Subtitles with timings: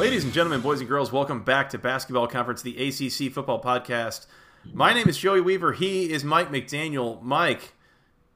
[0.00, 4.26] Ladies and gentlemen, boys and girls, welcome back to Basketball Conference, the ACC Football Podcast.
[4.72, 5.72] My name is Joey Weaver.
[5.72, 7.20] He is Mike McDaniel.
[7.20, 7.74] Mike,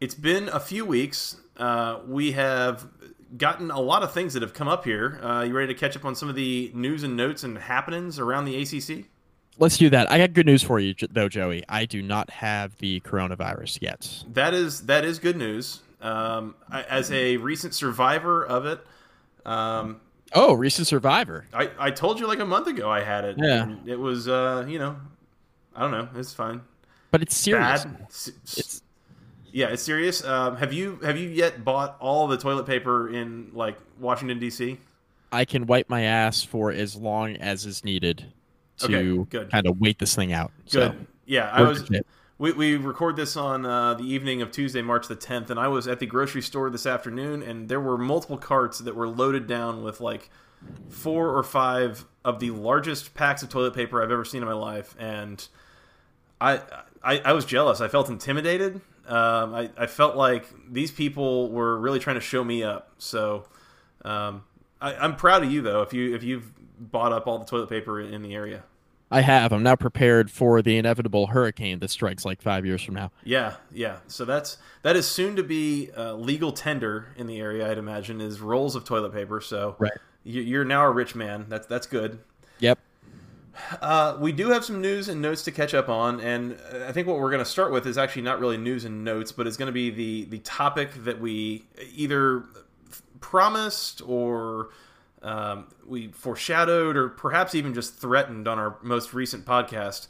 [0.01, 1.37] it's been a few weeks.
[1.57, 2.89] Uh, we have
[3.37, 5.19] gotten a lot of things that have come up here.
[5.23, 8.19] Uh, you ready to catch up on some of the news and notes and happenings
[8.19, 9.07] around the ACC?
[9.59, 10.11] Let's do that.
[10.11, 11.63] I got good news for you, though, Joey.
[11.69, 14.25] I do not have the coronavirus yet.
[14.33, 15.81] That is that is good news.
[16.01, 18.85] Um, I, as a recent survivor of it,
[19.47, 20.01] um,
[20.35, 21.47] Oh, recent survivor.
[21.53, 23.37] I, I told you like a month ago I had it.
[23.39, 23.77] Yeah.
[23.87, 24.97] It was uh, you know,
[25.75, 26.09] I don't know.
[26.17, 26.61] It's fine.
[27.13, 27.85] But it's serious.
[27.85, 28.07] Bad.
[28.09, 28.83] It's
[29.55, 30.25] yeah, it's serious.
[30.25, 34.79] Um, have you have you yet bought all the toilet paper in like Washington D.C.?
[35.31, 38.33] I can wipe my ass for as long as is needed
[38.79, 40.51] to Okay, kind of wait this thing out.
[40.65, 40.73] Good.
[40.73, 41.89] So, yeah, I was.
[42.37, 45.69] We, we record this on uh, the evening of Tuesday, March the 10th, and I
[45.69, 49.47] was at the grocery store this afternoon, and there were multiple carts that were loaded
[49.47, 50.31] down with like
[50.89, 54.55] four or five of the largest packs of toilet paper I've ever seen in my
[54.55, 55.47] life, and
[56.41, 56.61] I
[57.05, 57.81] I, I was jealous.
[57.81, 58.81] I felt intimidated.
[59.07, 62.91] Um, I, I felt like these people were really trying to show me up.
[62.99, 63.47] So
[64.05, 64.45] um,
[64.81, 65.83] I, I'm proud of you though.
[65.83, 68.63] If you if you've bought up all the toilet paper in the area.
[69.11, 69.53] I have.
[69.53, 73.13] I'm now prepared for the inevitable hurricane that strikes like five years from now.
[73.23, 73.99] Yeah, yeah.
[74.09, 77.71] So that's that is soon to be uh, legal tender in the area.
[77.71, 79.41] I'd imagine is rolls of toilet paper.
[79.41, 79.93] So Right.
[80.25, 81.47] you- you're now a rich man.
[81.49, 82.19] That's that's good.
[82.59, 82.79] Yep.
[83.81, 87.07] Uh, we do have some news and notes to catch up on, and I think
[87.07, 89.57] what we're going to start with is actually not really news and notes, but it's
[89.57, 92.45] going to be the the topic that we either
[93.21, 94.71] promised or
[95.23, 100.09] um, we foreshadowed, or perhaps even just threatened on our most recent podcast.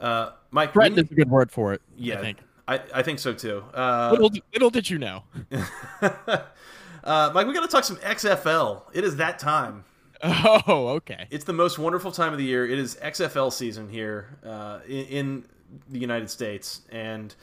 [0.00, 1.82] Uh, Mike, Threatened is a good word for it.
[1.96, 2.38] yeah, I think.
[2.68, 3.64] I, I think so too.
[3.74, 5.24] Uh, Little, little did you know.
[6.02, 8.82] uh, Mike, we got to talk some XFL.
[8.92, 9.84] It is that time.
[10.22, 11.26] Oh, okay.
[11.30, 12.66] It's the most wonderful time of the year.
[12.66, 15.44] It is XFL season here uh, in, in
[15.88, 17.34] the United States, and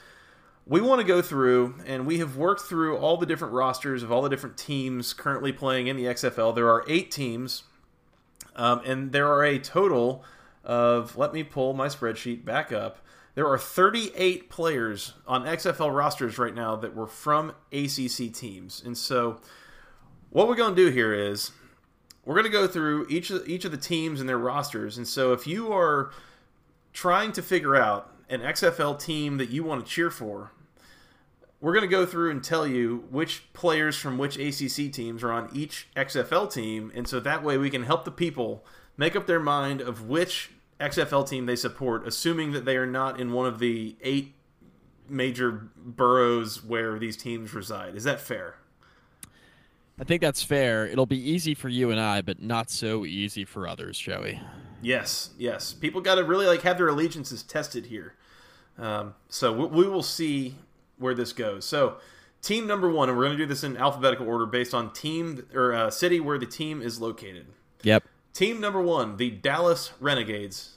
[0.68, 4.12] we want to go through and we have worked through all the different rosters of
[4.12, 6.54] all the different teams currently playing in the XFL.
[6.54, 7.64] There are eight teams,
[8.56, 10.24] um, and there are a total
[10.64, 11.18] of.
[11.18, 12.98] Let me pull my spreadsheet back up.
[13.36, 18.98] There are 38 players on XFL rosters right now that were from ACC teams, and
[18.98, 19.40] so
[20.30, 21.52] what we're going to do here is
[22.26, 24.98] we're going to go through each of each of the teams and their rosters.
[24.98, 26.12] And so if you are
[26.94, 30.52] trying to figure out an XFL team that you want to cheer for,
[31.62, 35.32] we're going to go through and tell you which players from which ACC teams are
[35.32, 38.66] on each XFL team, and so that way we can help the people
[38.98, 43.20] make up their mind of which XFL team they support, assuming that they are not
[43.20, 44.36] in one of the eight
[45.08, 47.96] major boroughs where these teams reside.
[47.96, 48.56] Is that fair?
[50.00, 50.86] I think that's fair.
[50.86, 54.42] It'll be easy for you and I, but not so easy for others, Joey.
[54.82, 55.74] Yes, yes.
[55.74, 58.14] People got to really like have their allegiances tested here.
[58.78, 60.56] Um, so we, we will see
[60.98, 61.66] where this goes.
[61.66, 61.98] So
[62.42, 65.48] team number one, and we're going to do this in alphabetical order based on team
[65.54, 67.48] or uh, city where the team is located.
[67.84, 68.04] Yep.
[68.34, 70.76] Team number one, the Dallas Renegades.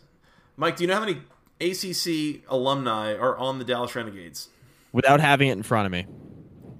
[0.56, 1.20] Mike, do you know how many
[1.60, 4.48] ACC alumni are on the Dallas Renegades?
[4.92, 6.06] Without having it in front of me.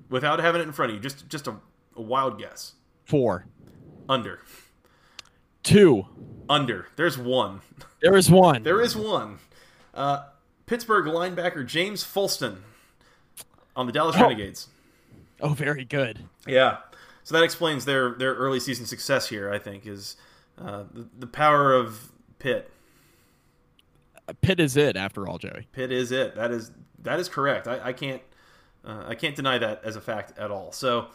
[0.09, 1.56] Without having it in front of you, just just a,
[1.98, 2.72] a wild guess.
[3.04, 3.47] Four.
[4.09, 4.41] Under,
[5.62, 6.06] Two.
[6.48, 6.86] under.
[6.97, 7.60] There's one.
[8.00, 8.62] There is one.
[8.62, 9.39] There is one.
[9.92, 10.24] Uh,
[10.66, 12.59] Pittsburgh linebacker James Folston
[13.77, 14.22] on the Dallas Oh.
[14.22, 14.68] Renegades.
[15.41, 16.24] Oh, very good.
[16.47, 16.78] Yeah.
[17.24, 19.53] So that explains their their early season success here.
[19.53, 20.16] I think is
[20.59, 22.71] uh, the, the power of Pitt.
[24.41, 25.66] Pitt is it, after all, Joey.
[25.72, 26.34] Pitt is it.
[26.36, 26.71] That is
[27.03, 27.68] that is correct.
[27.68, 28.22] I, I can't
[28.84, 30.72] uh, I can't deny that as a fact at all.
[30.72, 31.09] So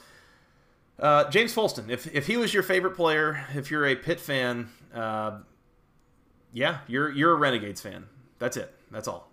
[1.00, 4.70] uh, James Folston, if if he was your favorite player, if you're a Pitt fan,
[4.94, 5.40] uh,
[6.52, 8.06] yeah, you're you're a Renegades fan.
[8.40, 8.74] That's it.
[8.92, 9.30] That's all.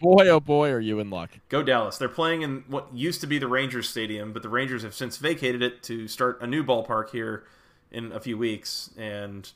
[0.00, 1.30] Boy, oh boy, are you in luck.
[1.48, 1.96] Go Dallas.
[1.96, 5.16] They're playing in what used to be the Rangers Stadium, but the Rangers have since
[5.16, 7.44] vacated it to start a new ballpark here
[7.92, 9.48] in a few weeks, and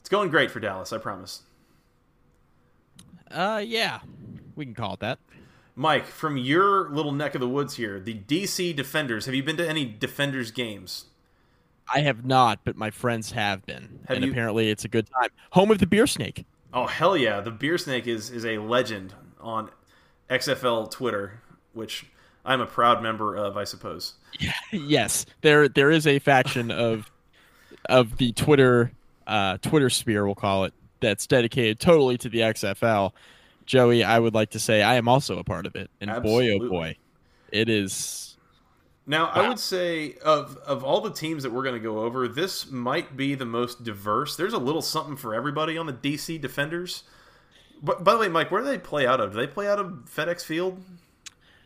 [0.00, 0.92] it's going great for Dallas.
[0.92, 1.42] I promise.
[3.30, 4.00] Uh, yeah,
[4.54, 5.18] we can call it that.
[5.76, 9.26] Mike, from your little neck of the woods here, the DC Defenders.
[9.26, 11.04] Have you been to any Defenders games?
[11.92, 15.06] I have not, but my friends have been, Have and you- apparently it's a good
[15.10, 15.28] time.
[15.50, 16.44] Home of the beer snake.
[16.72, 17.40] Oh hell yeah!
[17.40, 19.70] The Beer Snake is is a legend on
[20.28, 21.40] XFL Twitter,
[21.72, 22.04] which
[22.44, 24.14] I'm a proud member of, I suppose.
[24.72, 27.10] yes, there there is a faction of
[27.88, 28.92] of the Twitter
[29.26, 33.12] uh, Twitter sphere, we'll call it, that's dedicated totally to the XFL.
[33.66, 36.52] Joey, I would like to say I am also a part of it, and boy
[36.52, 36.96] oh boy,
[37.52, 38.36] it is.
[39.08, 42.26] Now, I would say of of all the teams that we're going to go over,
[42.26, 44.36] this might be the most diverse.
[44.36, 47.04] There's a little something for everybody on the DC Defenders.
[47.82, 49.32] But by the way, Mike, where do they play out of?
[49.32, 50.82] Do they play out of FedEx Field?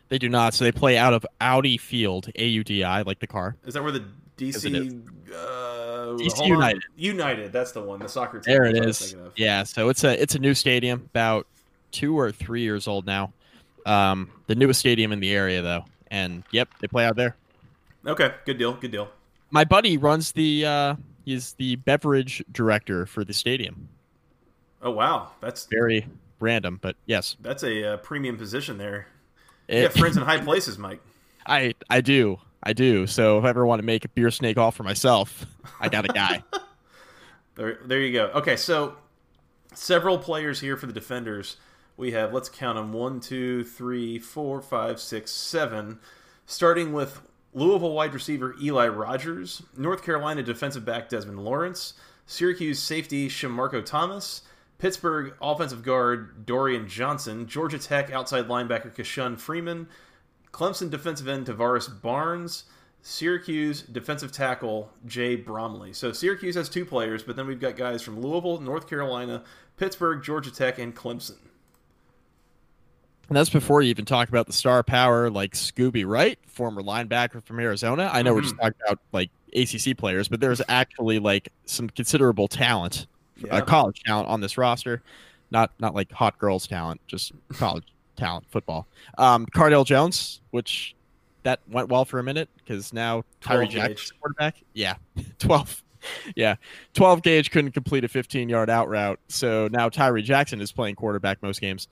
[0.09, 3.19] They do not, so they play out of Audi Field, A U D I, like
[3.19, 3.55] the car.
[3.65, 4.03] Is that where the
[4.41, 4.93] Yes, it is.
[4.93, 6.47] DC uh, DC hold on.
[6.47, 6.83] United.
[6.95, 7.99] United, that's the one.
[7.99, 8.53] The soccer team.
[8.53, 9.33] There it that's what I was is.
[9.35, 11.47] Yeah, so it's a it's a new stadium, about
[11.91, 13.33] two or three years old now.
[13.85, 17.35] Um, the newest stadium in the area, though, and yep, they play out there.
[18.05, 18.73] Okay, good deal.
[18.73, 19.09] Good deal.
[19.49, 20.95] My buddy runs the uh,
[21.25, 23.89] he's the beverage director for the stadium.
[24.81, 26.07] Oh wow, that's Very
[26.39, 29.07] random, but yes, that's a uh, premium position there.
[29.67, 31.01] It- You have friends in high places, Mike.
[31.45, 33.07] I I do I do.
[33.07, 35.45] So if I ever want to make a beer snake all for myself,
[35.79, 36.43] I got a guy.
[37.55, 38.27] There, there you go.
[38.27, 38.95] Okay, so
[39.73, 41.57] several players here for the defenders.
[42.01, 45.99] We have let's count them: one, two, three, four, five, six, seven.
[46.47, 47.21] Starting with
[47.53, 51.93] Louisville wide receiver Eli Rogers, North Carolina defensive back Desmond Lawrence,
[52.25, 54.41] Syracuse safety Shamarko Thomas,
[54.79, 59.87] Pittsburgh offensive guard Dorian Johnson, Georgia Tech outside linebacker KeShun Freeman,
[60.51, 62.63] Clemson defensive end Tavaris Barnes,
[63.03, 65.93] Syracuse defensive tackle Jay Bromley.
[65.93, 69.43] So Syracuse has two players, but then we've got guys from Louisville, North Carolina,
[69.77, 71.37] Pittsburgh, Georgia Tech, and Clemson.
[73.31, 77.41] And that's before you even talk about the star power like Scooby Wright, former linebacker
[77.41, 78.09] from Arizona.
[78.11, 82.49] I know we're just talking about like ACC players, but there's actually like some considerable
[82.49, 83.07] talent,
[83.37, 83.55] Yeah.
[83.55, 85.01] uh, college talent on this roster.
[85.49, 87.85] Not not like hot girls talent, just college
[88.17, 88.85] talent football.
[89.17, 90.93] Um, Cardale Jones, which
[91.43, 93.69] that went well for a minute because now Tyree.
[93.69, 94.57] Jackson's quarterback.
[94.73, 94.95] Yeah,
[95.39, 95.81] twelve.
[96.35, 96.55] Yeah,
[96.93, 100.95] twelve gauge couldn't complete a fifteen yard out route, so now Tyree Jackson is playing
[100.95, 101.87] quarterback most games.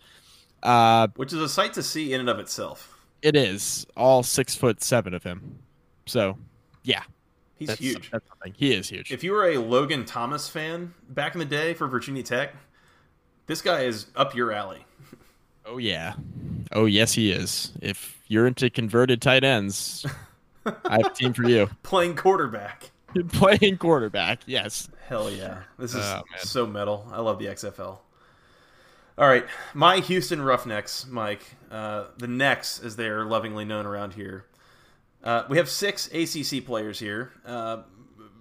[0.64, 2.98] Uh, Which is a sight to see in and of itself.
[3.22, 5.60] it is all six foot seven of him.
[6.06, 6.38] So,
[6.84, 7.04] yeah,
[7.56, 8.10] He's that's, huge.
[8.12, 8.26] That's.
[8.56, 9.12] He is huge.
[9.12, 12.54] If you were a Logan Thomas fan back in the day for Virginia Tech,
[13.48, 14.86] this guy is up your alley.
[15.66, 16.14] oh yeah,
[16.72, 17.74] oh yes, he is.
[17.82, 20.06] If you're into converted tight ends,
[20.66, 21.70] I have a team for you.
[21.84, 22.92] Playing quarterback.
[23.34, 24.88] Playing quarterback, yes.
[25.08, 25.64] Hell yeah.
[25.78, 27.08] This is Oh, so metal.
[27.12, 27.98] I love the XFL.
[29.20, 29.46] All right.
[29.74, 31.44] My Houston Roughnecks, Mike.
[31.70, 34.46] Uh, the Necks, as they are lovingly known around here.
[35.24, 37.82] Uh, we have six ACC players here, uh,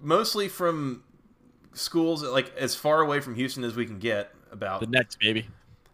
[0.00, 1.02] mostly from
[1.72, 4.32] schools like as far away from Houston as we can get.
[4.50, 5.46] About The next baby.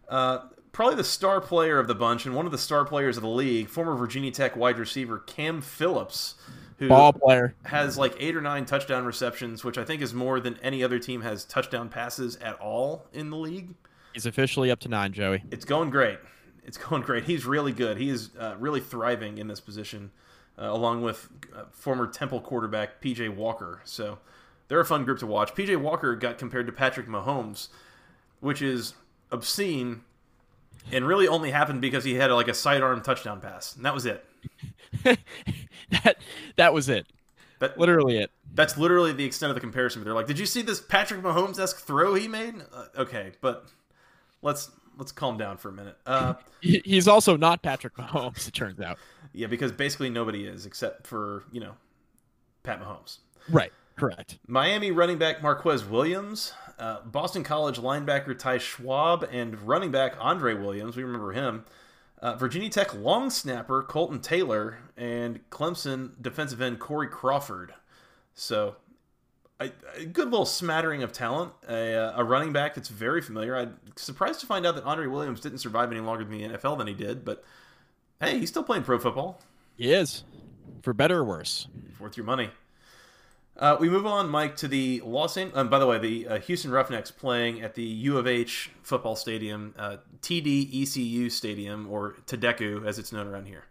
[0.08, 0.40] uh,
[0.70, 3.28] probably the star player of the bunch and one of the star players of the
[3.28, 6.36] league, former Virginia Tech wide receiver Cam Phillips,
[6.78, 7.54] who Ball player.
[7.64, 11.00] has like eight or nine touchdown receptions, which I think is more than any other
[11.00, 13.74] team has touchdown passes at all in the league.
[14.14, 15.42] He's officially up to nine, Joey.
[15.50, 16.18] It's going great.
[16.64, 17.24] It's going great.
[17.24, 17.98] He's really good.
[17.98, 20.12] He is uh, really thriving in this position,
[20.58, 23.82] uh, along with uh, former Temple quarterback PJ Walker.
[23.84, 24.18] So
[24.68, 25.54] they're a fun group to watch.
[25.54, 27.68] PJ Walker got compared to Patrick Mahomes,
[28.40, 28.94] which is
[29.32, 30.02] obscene,
[30.92, 34.06] and really only happened because he had like a sidearm touchdown pass, and that was
[34.06, 34.24] it.
[35.90, 36.16] that
[36.56, 37.06] that was it.
[37.60, 38.30] That, Literally it.
[38.52, 40.04] That's literally the extent of the comparison.
[40.04, 43.66] They're like, "Did you see this Patrick Mahomes esque throw he made?" Uh, okay, but
[44.44, 45.96] let's let's calm down for a minute.
[46.06, 48.46] Uh, He's also not Patrick Mahomes.
[48.46, 48.98] It turns out.
[49.32, 51.72] yeah, because basically nobody is except for you know
[52.62, 53.18] Pat Mahomes.
[53.48, 53.72] Right.
[53.96, 54.38] Correct.
[54.48, 60.54] Miami running back Marquez Williams, uh, Boston College linebacker Ty Schwab, and running back Andre
[60.54, 60.96] Williams.
[60.96, 61.64] We remember him.
[62.20, 67.74] Uh, Virginia Tech long snapper Colton Taylor and Clemson defensive end Corey Crawford.
[68.34, 68.76] So,
[69.60, 71.52] a, a good little smattering of talent.
[71.68, 73.56] A, a running back that's very familiar.
[73.56, 76.78] I'm surprised to find out that Andre Williams didn't survive any longer in the NFL
[76.78, 77.44] than he did, but
[78.20, 79.40] hey, he's still playing pro football.
[79.76, 80.24] He is,
[80.82, 81.68] for better or worse.
[81.98, 82.50] worth your money.
[83.56, 85.56] Uh, we move on, Mike, to the Los Angeles.
[85.58, 89.14] Um, by the way, the uh, Houston Roughnecks playing at the U of H football
[89.14, 93.64] stadium, uh, TD ECU Stadium, or Tadeku as it's known around here.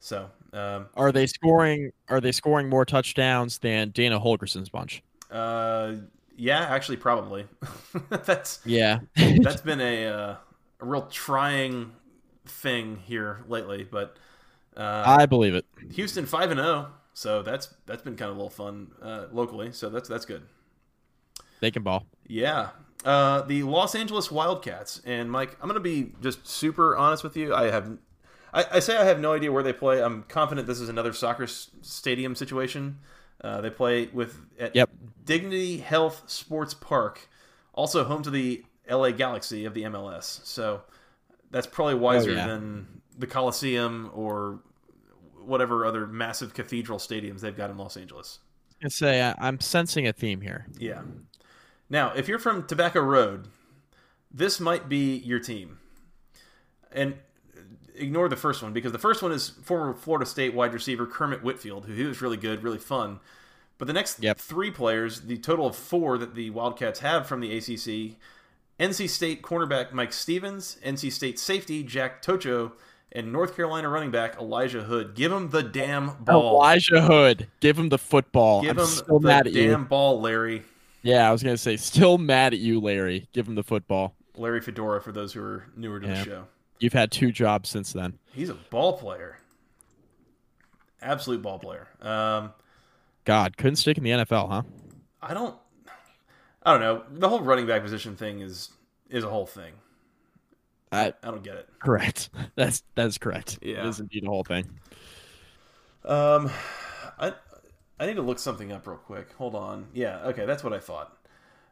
[0.00, 1.92] So, um, Are they scoring?
[2.08, 5.04] Are they scoring more touchdowns than Dana Holgorsen's bunch?
[5.32, 5.94] Uh,
[6.36, 7.46] yeah, actually, probably.
[8.10, 9.00] that's Yeah.
[9.16, 10.36] that's been a uh,
[10.80, 11.92] a real trying
[12.46, 13.84] thing here lately.
[13.90, 14.16] But
[14.76, 15.64] uh, I believe it.
[15.94, 19.72] Houston five and zero, so that's that's been kind of a little fun uh, locally.
[19.72, 20.42] So that's that's good.
[21.60, 22.06] They can ball.
[22.26, 22.70] Yeah.
[23.04, 27.36] Uh, the Los Angeles Wildcats and Mike, I'm going to be just super honest with
[27.36, 27.52] you.
[27.54, 27.98] I have,
[28.54, 30.00] I, I, say I have no idea where they play.
[30.02, 32.98] I'm confident this is another soccer s- stadium situation.
[33.42, 34.90] Uh, they play with at Yep.
[35.24, 37.28] Dignity Health Sports Park,
[37.72, 40.40] also home to the LA Galaxy of the MLS.
[40.44, 40.82] So
[41.50, 42.46] that's probably wiser Oh, yeah.
[42.46, 44.60] than the Coliseum or
[45.44, 48.38] whatever other massive cathedral stadiums they've got in Los Angeles.
[48.84, 50.66] I say I'm sensing a theme here.
[50.78, 51.02] Yeah.
[51.90, 53.48] Now, if you're from Tobacco Road,
[54.32, 55.78] this might be your team.
[56.90, 57.16] And
[57.94, 61.42] ignore the first one because the first one is former Florida State wide receiver Kermit
[61.42, 63.20] Whitfield, who he was really good, really fun.
[63.78, 64.38] But the next Yep.
[64.38, 68.16] three players, the total of four that the Wildcats have from the ACC,
[68.78, 72.72] NC State cornerback Mike Stevens, NC State safety Jack Tocho,
[73.10, 75.14] and North Carolina running back Elijah Hood.
[75.14, 76.54] Give him the damn ball.
[76.56, 78.62] Elijah Hood, give him the football.
[78.62, 79.86] Give I'm him still the mad at damn you.
[79.86, 80.62] ball, Larry.
[81.02, 83.28] Yeah, I was gonna say, still mad at you, Larry.
[83.32, 84.14] Give him the football.
[84.36, 86.14] Larry Fedora, for those who are newer to Yeah.
[86.14, 86.44] the show.
[86.82, 88.18] You've had two jobs since then.
[88.32, 89.38] He's a ball player.
[91.00, 91.86] Absolute ball player.
[92.00, 92.52] Um,
[93.24, 94.62] God, couldn't stick in the NFL, huh?
[95.22, 95.56] I don't.
[96.64, 97.04] I don't know.
[97.10, 98.70] The whole running back position thing is
[99.10, 99.74] is a whole thing.
[100.90, 101.68] I, I don't get it.
[101.78, 102.30] correct.
[102.56, 103.60] That's that's correct.
[103.62, 103.84] Yeah.
[103.84, 104.68] It is indeed a whole thing.
[106.04, 106.50] Um,
[107.18, 107.32] I
[108.00, 109.32] I need to look something up real quick.
[109.34, 109.86] Hold on.
[109.94, 110.18] Yeah.
[110.26, 111.16] Okay, that's what I thought.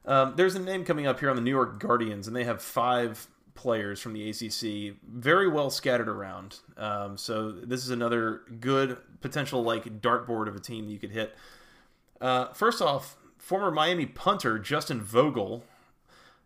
[0.06, 2.62] Um, there's a name coming up here on the New York Guardians, and they have
[2.62, 6.58] five players from the ACC, very well scattered around.
[6.76, 11.36] Um, so this is another good potential like dartboard of a team you could hit.
[12.20, 15.64] Uh, first off, former Miami punter Justin Vogel,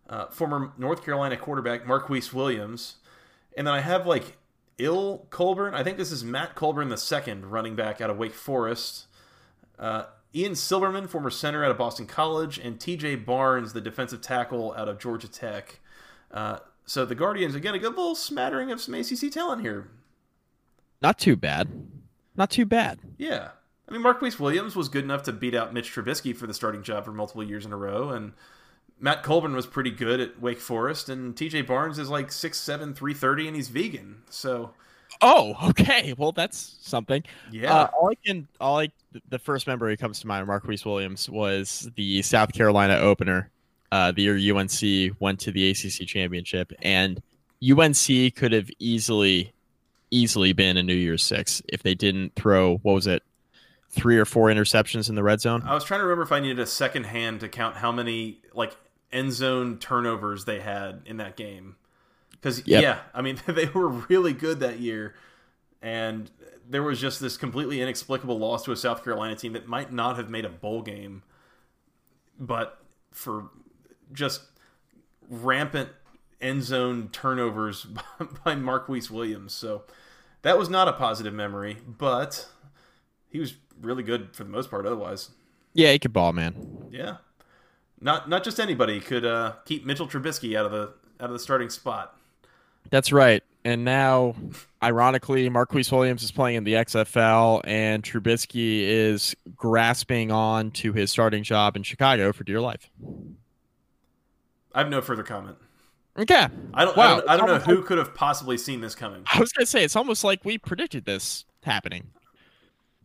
[0.09, 2.97] uh, former North Carolina quarterback Marquise Williams,
[3.57, 4.37] and then I have like
[4.79, 5.75] Il Colburn.
[5.75, 9.07] I think this is Matt Colburn the second, running back out of Wake Forest.
[9.79, 13.17] Uh, Ian Silberman, former center out of Boston College, and T.J.
[13.17, 15.79] Barnes, the defensive tackle out of Georgia Tech.
[16.33, 19.89] Uh, so the Guardians again a good little smattering of some ACC talent here.
[21.03, 21.69] Not too bad.
[22.37, 22.99] Not too bad.
[23.19, 23.51] Yeah.
[23.89, 26.83] I mean, Marquise Williams was good enough to beat out Mitch Trubisky for the starting
[26.83, 28.33] job for multiple years in a row, and
[28.99, 33.47] Matt Colburn was pretty good at Wake Forest, and TJ Barnes is like 6'7", 330,
[33.49, 34.23] and he's vegan.
[34.31, 34.71] So,
[35.21, 36.15] Oh, okay.
[36.17, 37.23] Well, that's something.
[37.53, 37.75] yeah.
[37.75, 38.89] Uh, all I can, all I,
[39.29, 43.51] the first member who comes to mind, Marquise Williams, was the South Carolina opener.
[43.93, 47.23] Uh, the year UNC went to the ACC championship, and
[47.63, 49.53] UNC could have easily,
[50.11, 53.23] easily been a New Year's Six if they didn't throw what was it,
[53.91, 55.63] three or four interceptions in the red zone.
[55.65, 58.41] I was trying to remember if I needed a second hand to count how many
[58.53, 58.77] like
[59.13, 61.77] end zone turnovers they had in that game.
[62.33, 62.83] Because Yep.
[62.83, 65.15] yeah, I mean they were really good that year,
[65.81, 66.31] and
[66.69, 70.17] there was just this completely inexplicable loss to a South Carolina team that might not
[70.17, 71.23] have made a bowl game,
[72.39, 73.51] but for
[74.15, 74.43] just
[75.29, 75.91] rampant
[76.41, 77.87] end zone turnovers
[78.45, 79.53] by Marquise Williams.
[79.53, 79.83] So
[80.43, 82.49] that was not a positive memory, but
[83.29, 85.31] he was really good for the most part otherwise.
[85.73, 86.89] Yeah, he could ball, man.
[86.91, 87.17] Yeah.
[88.01, 91.39] Not not just anybody could uh, keep Mitchell Trubisky out of the out of the
[91.39, 92.17] starting spot.
[92.91, 93.43] That's right.
[93.65, 94.35] And now,
[94.83, 101.11] ironically, Marquise Williams is playing in the XFL, and Trubisky is grasping on to his
[101.11, 102.91] starting job in Chicago for dear life.
[104.75, 105.57] I have no further comment.
[106.19, 106.47] Okay.
[106.75, 106.97] I don't.
[106.97, 107.05] Wow.
[107.05, 109.23] I don't, I don't know who could have possibly seen this coming.
[109.33, 112.09] I was gonna say it's almost like we predicted this happening.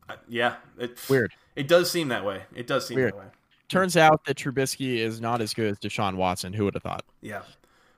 [0.07, 1.33] Uh, yeah, it, Weird.
[1.55, 2.43] It does seem that way.
[2.55, 3.13] It does seem Weird.
[3.13, 3.25] that way.
[3.67, 6.53] Turns out that Trubisky is not as good as Deshaun Watson.
[6.53, 7.05] Who would have thought?
[7.21, 7.41] Yeah.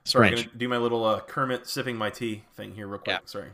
[0.04, 0.48] Sorry, I'm Strange.
[0.48, 3.14] gonna do my little uh, Kermit sipping my tea thing here real quick.
[3.14, 3.18] Yeah.
[3.24, 3.48] Sorry.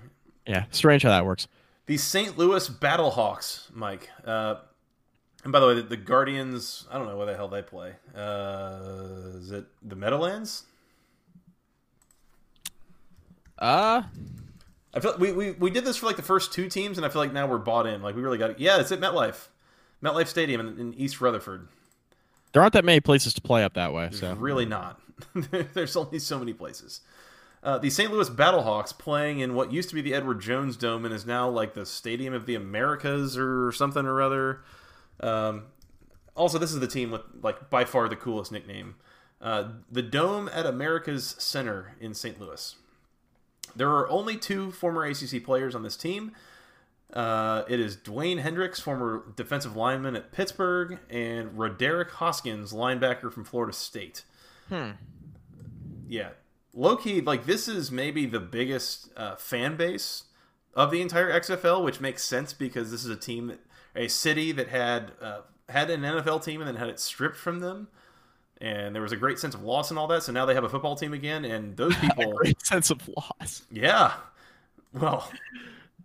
[0.46, 1.46] Yeah, strange how that works.
[1.86, 2.38] The St.
[2.38, 4.08] Louis Battlehawks, Mike.
[4.24, 4.56] Uh,
[5.48, 6.86] and by the way, the, the Guardians.
[6.90, 7.94] I don't know where the hell they play.
[8.14, 10.64] Uh, is it the Meadowlands?
[13.58, 14.02] Uh,
[14.92, 17.08] I feel we, we we did this for like the first two teams, and I
[17.08, 18.02] feel like now we're bought in.
[18.02, 18.60] Like we really got it.
[18.60, 19.46] Yeah, it's at MetLife,
[20.04, 21.68] MetLife Stadium in, in East Rutherford.
[22.52, 24.10] there aren't that many places to play up that way.
[24.12, 25.00] So Really not.
[25.72, 27.00] There's only so many places.
[27.62, 28.12] Uh, the St.
[28.12, 31.48] Louis Battlehawks playing in what used to be the Edward Jones Dome and is now
[31.48, 34.60] like the Stadium of the Americas or something or other.
[35.20, 35.64] Um,
[36.34, 38.96] also, this is the team with like by far the coolest nickname,
[39.40, 42.40] uh, the Dome at America's Center in St.
[42.40, 42.76] Louis.
[43.76, 46.32] There are only two former ACC players on this team.
[47.12, 53.44] Uh, it is Dwayne Hendricks, former defensive lineman at Pittsburgh, and Roderick Hoskins, linebacker from
[53.44, 54.24] Florida State.
[54.68, 54.90] Hmm.
[56.06, 56.30] Yeah,
[56.74, 60.24] low key, like this is maybe the biggest uh, fan base
[60.74, 63.60] of the entire XFL, which makes sense because this is a team that
[63.98, 67.60] a city that had uh, had an NFL team and then had it stripped from
[67.60, 67.88] them.
[68.60, 70.22] And there was a great sense of loss and all that.
[70.22, 73.62] So now they have a football team again, and those people, great sense of loss.
[73.70, 74.14] yeah,
[74.92, 75.30] well,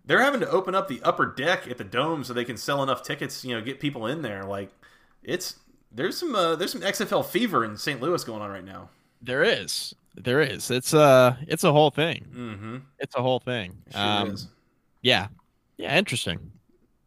[0.06, 2.84] they're having to open up the upper deck at the dome so they can sell
[2.84, 4.44] enough tickets, you know, get people in there.
[4.44, 4.70] Like,
[5.24, 5.56] it's
[5.92, 8.00] there's some uh, there's some XFL fever in St.
[8.00, 8.90] Louis going on right now.
[9.22, 10.70] There is, there is.
[10.70, 12.28] It's uh, it's a whole thing.
[12.36, 12.78] Mm-hmm.
[13.00, 13.78] It's a whole thing.
[13.92, 14.48] Sure um, is.
[15.02, 15.28] Yeah,
[15.78, 15.98] yeah.
[15.98, 16.52] Interesting,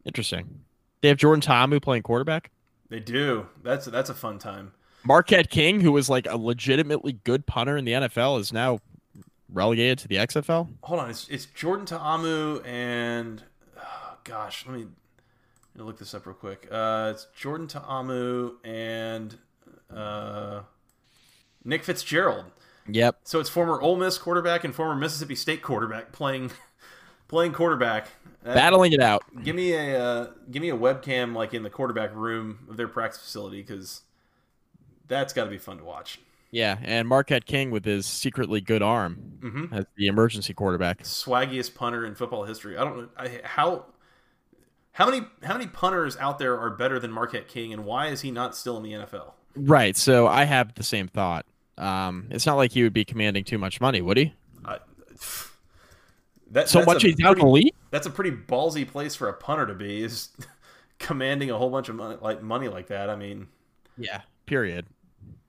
[0.03, 0.59] interesting.
[1.01, 2.51] They have Jordan Ta'amu playing quarterback.
[2.89, 3.47] They do.
[3.63, 4.71] That's that's a fun time.
[5.03, 8.79] Marquette King, who was like a legitimately good punter in the NFL, is now
[9.51, 10.67] relegated to the XFL.
[10.83, 13.43] Hold on, it's, it's Jordan Ta'amu and
[13.77, 14.85] oh, gosh, let me,
[15.75, 16.67] let me look this up real quick.
[16.69, 19.37] Uh, it's Jordan Ta'amu and
[19.93, 20.61] uh,
[21.63, 22.45] Nick Fitzgerald.
[22.89, 23.19] Yep.
[23.23, 26.51] So it's former Ole Miss quarterback and former Mississippi State quarterback playing
[27.27, 28.09] playing quarterback.
[28.47, 29.23] That- Battling it out.
[29.43, 32.87] give me a uh, give me a webcam like in the quarterback room of their
[32.87, 34.01] practice facility because
[35.07, 36.19] that's got to be fun to watch.
[36.49, 39.73] Yeah, and Marquette King with his secretly good arm Mhm.
[39.77, 41.03] as the emergency quarterback.
[41.03, 42.77] swaggiest punter in football history.
[42.77, 43.85] I don't know I, how
[44.93, 48.21] how many how many punters out there are better than Marquette King, and why is
[48.21, 49.33] he not still in the NFL?
[49.55, 49.97] Right.
[49.97, 51.45] So I have the same thought.
[51.77, 54.33] Um, it's not like he would be commanding too much money, would he?
[56.49, 57.73] I, that, So that's much a he's out pretty, in the league.
[57.91, 60.01] That's a pretty ballsy place for a punter to be.
[60.03, 60.29] Is
[60.99, 63.09] commanding a whole bunch of money, like money like that.
[63.09, 63.47] I mean,
[63.97, 64.21] Yeah.
[64.45, 64.85] Period.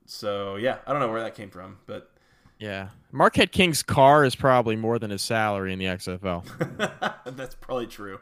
[0.06, 2.10] so yeah, I don't know where that came from, but
[2.58, 2.88] Yeah.
[3.12, 6.44] Marquette King's car is probably more than his salary in the XFL.
[7.36, 8.18] that's probably true.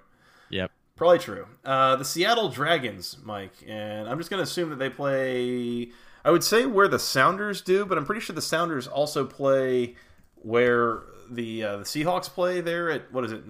[0.50, 0.70] yep.
[0.96, 1.46] Probably true.
[1.64, 5.90] Uh, the Seattle Dragons, Mike, and I'm just going to assume that they play.
[6.24, 9.94] I would say where the Sounders do, but I'm pretty sure the Sounders also play
[10.36, 13.42] where the uh, the Seahawks play there at what is it?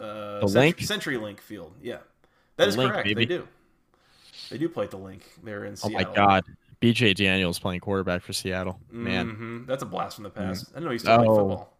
[0.00, 1.38] Uh, The Century, Link?
[1.38, 1.72] CenturyLink Field.
[1.82, 1.98] Yeah,
[2.56, 3.06] that The is Link, correct.
[3.06, 3.24] baby.
[3.26, 3.48] They do.
[4.50, 6.06] They do play at the Link there in Seattle.
[6.06, 6.44] Oh my God.
[6.82, 8.78] BJ Daniels playing quarterback for Seattle.
[8.90, 9.30] Man.
[9.30, 10.66] hmm That's a blast from the past.
[10.70, 11.24] I didn't know he's still Oh.
[11.36, 11.76] football.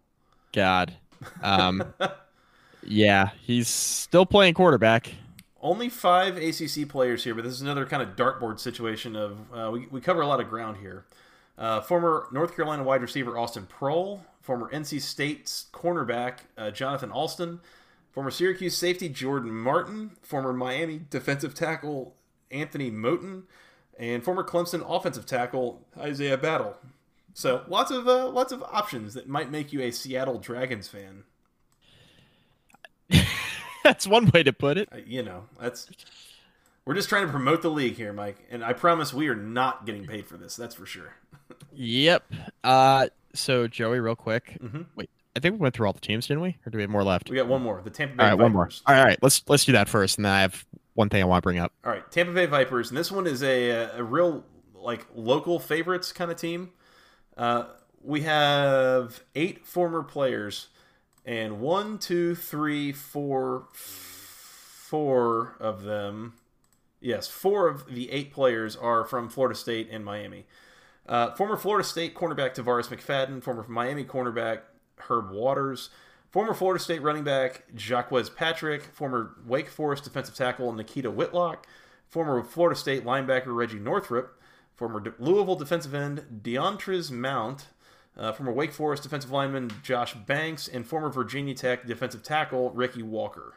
[0.52, 0.94] God.
[1.42, 1.92] Um,
[2.82, 5.12] yeah, he's still playing quarterback.
[5.60, 9.70] Only five ACC players here, but this is another kind of dartboard situation of uh,
[9.70, 11.04] we, we cover a lot of ground here.
[11.56, 17.60] Uh, former North Carolina wide receiver Austin Proehl, former NC State's cornerback uh, Jonathan Alston,
[18.10, 22.14] former Syracuse safety Jordan Martin, former Miami defensive tackle
[22.50, 23.44] Anthony Moten,
[23.98, 26.76] and former Clemson offensive tackle Isaiah Battle.
[27.34, 31.24] So lots of uh, lots of options that might make you a Seattle Dragons fan.
[33.84, 34.88] That's one way to put it.
[34.92, 35.90] Uh, you know, that's
[36.86, 39.84] we're just trying to promote the league here, Mike, and I promise we are not
[39.84, 40.56] getting paid for this.
[40.56, 41.14] That's for sure.
[41.76, 42.32] Yep.
[42.62, 44.58] Uh, so Joey, real quick.
[44.62, 44.86] Mhm.
[44.96, 46.56] Wait, I think we went through all the teams, didn't we?
[46.66, 47.28] Or do we have more left?
[47.30, 48.68] We got one more, the Tampa Bay All right, one more.
[48.86, 51.22] All right, all right, let's let's do that first, and then I have one thing
[51.22, 51.72] I want to bring up.
[51.84, 56.12] All right, Tampa Bay Vipers, and this one is a a real like local favorites
[56.12, 56.70] kind of team.
[57.36, 57.64] Uh,
[58.02, 60.68] we have eight former players,
[61.24, 66.34] and one, two, three, four, four of them.
[67.00, 70.46] Yes, four of the eight players are from Florida State and Miami.
[71.06, 74.60] Uh, former Florida State cornerback Tarvarus McFadden, former Miami cornerback
[74.96, 75.90] Herb Waters,
[76.30, 81.66] former Florida State running back Jacquez Patrick, former Wake Forest defensive tackle Nikita Whitlock,
[82.08, 84.40] former Florida State linebacker Reggie Northrup,
[84.74, 87.66] former Louisville defensive end Deiontrez Mount,
[88.16, 93.02] uh, former Wake Forest defensive lineman Josh Banks, and former Virginia Tech defensive tackle Ricky
[93.02, 93.54] Walker.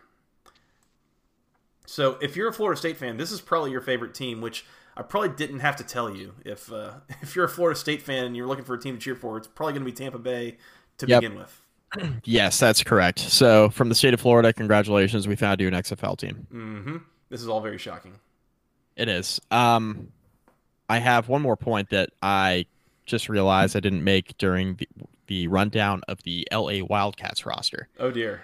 [1.86, 4.66] So, if you're a Florida State fan, this is probably your favorite team, which
[4.98, 6.34] I probably didn't have to tell you.
[6.44, 9.02] If uh, if you're a Florida State fan and you're looking for a team to
[9.02, 10.58] cheer for, it's probably going to be Tampa Bay
[10.98, 11.22] to Yep.
[11.22, 11.62] begin with.
[12.26, 13.20] Yes, that's correct.
[13.20, 16.46] So from the state of Florida, congratulations, we found you an XFL team.
[16.52, 16.98] hmm
[17.30, 18.20] This is all very shocking.
[18.98, 19.40] It is.
[19.52, 20.10] Um,
[20.90, 22.66] I have one more point that I
[23.06, 24.88] just realized I didn't make during the,
[25.28, 27.88] the rundown of the LA Wildcats roster.
[28.00, 28.42] Oh dear.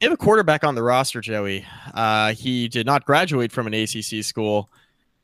[0.00, 1.66] They have a quarterback on the roster, Joey.
[1.92, 4.70] Uh, he did not graduate from an ACC school,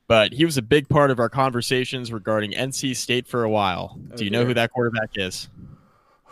[0.07, 3.99] but he was a big part of our conversations regarding NC State for a while.
[4.13, 5.49] Oh, Do you know who that quarterback is?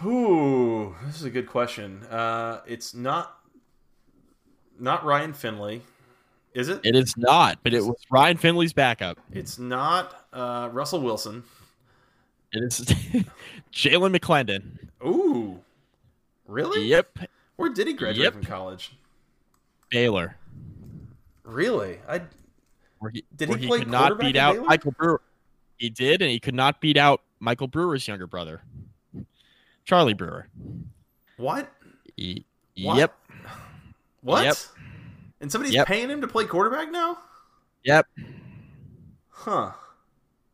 [0.05, 2.03] Ooh, this is a good question.
[2.05, 3.39] Uh, it's not
[4.79, 5.83] not Ryan Finley,
[6.55, 6.81] is it?
[6.83, 9.19] It is not, but it was Ryan Finley's backup.
[9.31, 11.45] It's not uh, Russell Wilson.
[12.53, 12.81] It is
[13.73, 14.89] Jalan McClendon.
[15.07, 15.61] Ooh,
[16.47, 16.85] really?
[16.87, 17.19] Yep.
[17.57, 18.33] Where did he graduate Yep.
[18.35, 18.97] from college?
[19.89, 20.37] Baylor.
[21.45, 21.99] Really?
[22.09, 22.23] I
[23.03, 24.67] Where he, Did where he play could not beat out Baylor?
[24.69, 25.21] Michael Brewer.
[25.77, 28.63] He did, and he could not beat out Michael Brewer's younger brother,
[29.85, 30.47] Charlie Brewer.
[31.37, 31.69] what?
[32.17, 32.45] He-
[32.81, 32.99] What?
[32.99, 33.19] Yep,
[34.21, 34.45] What?
[34.45, 34.57] Yep.
[35.41, 35.89] And somebody's Yep.
[35.89, 37.19] paying him to play quarterback now?
[37.83, 38.07] yep.
[39.31, 39.73] Huh.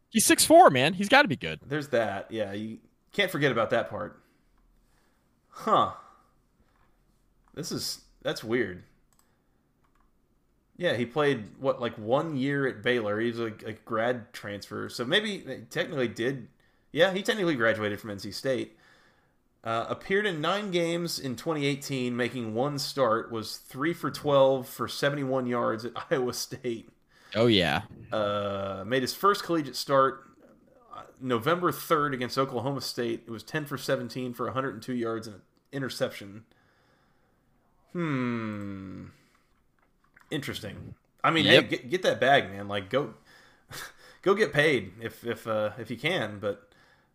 [0.08, 0.94] He's six four, man.
[0.94, 1.60] He's got to be good.
[1.66, 2.30] There's that.
[2.30, 2.78] Yeah, you
[3.12, 4.22] can't forget about that part.
[5.50, 5.92] Huh.
[7.52, 8.84] This is that's weird.
[10.78, 13.20] Yeah, he played what like one year at Baylor.
[13.20, 16.46] He was a, a grad transfer, so maybe technically did.
[16.92, 18.76] Yeah, he technically graduated from NC State.
[19.64, 23.32] Uh, appeared in nine games in 2018, making one start.
[23.32, 26.88] Was three for 12 for 71 yards at Iowa State.
[27.34, 30.22] Oh yeah, Uh, made his first collegiate start
[30.96, 33.24] uh, November 3rd against Oklahoma State.
[33.26, 36.44] It was 10 for 17 for 102 yards and an interception.
[37.92, 39.06] Hmm.
[40.30, 40.94] Interesting.
[41.24, 41.62] I mean, Yep.
[41.64, 42.68] hey, get, get that bag, man.
[42.68, 43.14] Like, go,
[44.22, 46.38] go get paid if if uh, if you can.
[46.38, 46.68] But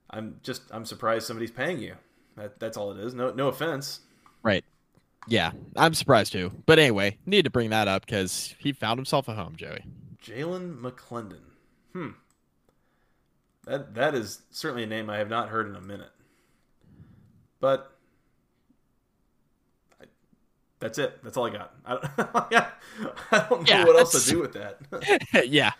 [0.10, 1.96] I'm just I'm surprised somebody's paying you.
[2.36, 3.14] That, that's all it is.
[3.14, 4.00] No no offense.
[4.42, 4.66] right.
[5.26, 6.52] Yeah, I'm surprised too.
[6.66, 9.86] But anyway, need to bring that up because he found himself a home, Joey.
[10.22, 11.40] Jalan McClendon.
[11.94, 12.10] Hmm.
[13.66, 16.10] That that is certainly a name I have not heard in a minute.
[17.62, 17.93] But
[20.84, 21.24] that's it.
[21.24, 21.74] That's all I got.
[21.86, 22.70] I don't, yeah,
[23.32, 24.80] I don't know Yeah, what else to do with that.
[25.48, 25.72] yeah.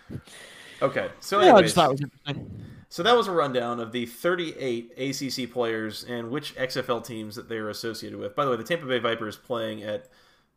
[0.82, 2.76] okay, so Yeah, I anyways, just thought it was interesting.
[2.90, 7.50] so that was a rundown of the 38 ACC players and which XFL teams that
[7.50, 8.36] they are associated with.
[8.36, 10.08] By the way, the Tampa Bay Vipers playing at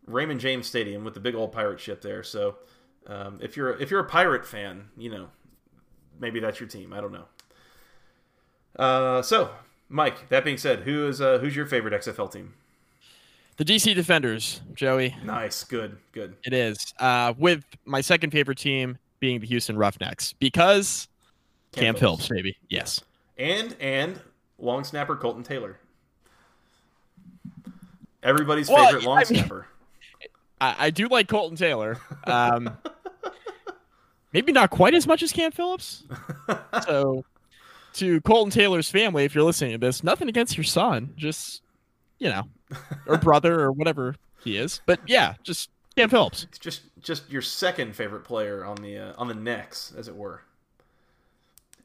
[0.06, 2.22] Raymond James Stadium with the big old pirate ship there.
[2.22, 2.56] So
[3.06, 5.28] um, if you're if you're a pirate fan, you know
[6.20, 6.92] maybe that's your team.
[6.92, 7.26] I don't know.
[8.78, 9.50] Uh, so
[9.88, 12.54] Mike, that being said, who is uh, who's your favorite XFL team?
[13.56, 15.16] The DC Defenders, Joey.
[15.24, 16.36] Nice, good, good.
[16.44, 16.92] It is.
[16.98, 21.08] Uh, with my second favorite team being the Houston Roughnecks because
[21.72, 22.56] Cam Phillips, maybe.
[22.68, 23.00] Yes.
[23.38, 24.20] and and
[24.58, 25.78] long snapper Colton Taylor.
[28.22, 29.66] Everybody's Well, favorite long I mean- snapper.
[30.60, 31.98] I, I do like Colton Taylor.
[32.24, 32.70] Um,
[34.32, 36.04] maybe not quite as much as Cam Phillips.
[36.86, 37.24] So,
[37.94, 41.60] to Colton Taylor's family, if you're listening to this, nothing against your son, just
[42.18, 42.44] you know,
[43.06, 44.80] or brother or whatever he is.
[44.86, 46.44] But yeah, just Cam Phillips.
[46.44, 50.16] It's just just your second favorite player on the uh, on the necks, as it
[50.16, 50.42] were.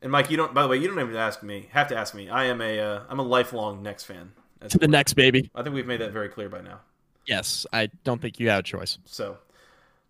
[0.01, 0.53] And Mike, you don't.
[0.53, 1.67] By the way, you don't even ask me.
[1.71, 2.29] Have to ask me.
[2.29, 4.31] I am a uh, I'm a lifelong Next fan.
[4.69, 5.49] To the next baby.
[5.55, 6.81] I think we've made that very clear by now.
[7.25, 8.99] Yes, I don't think you have a choice.
[9.05, 9.39] So,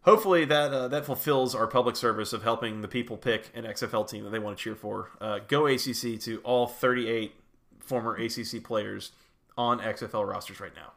[0.01, 4.09] hopefully that uh, that fulfills our public service of helping the people pick an XFL
[4.09, 5.11] team that they want to cheer for.
[5.21, 7.33] Uh, go ACC to all 38
[7.79, 9.11] former ACC players
[9.57, 10.93] on XFL rosters right now.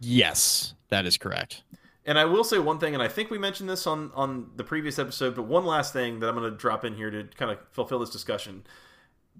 [0.00, 1.62] Yes, that is correct.
[2.04, 4.64] And I will say one thing, and I think we mentioned this on on the
[4.64, 7.50] previous episode, but one last thing that I'm going to drop in here to kind
[7.50, 8.64] of fulfill this discussion.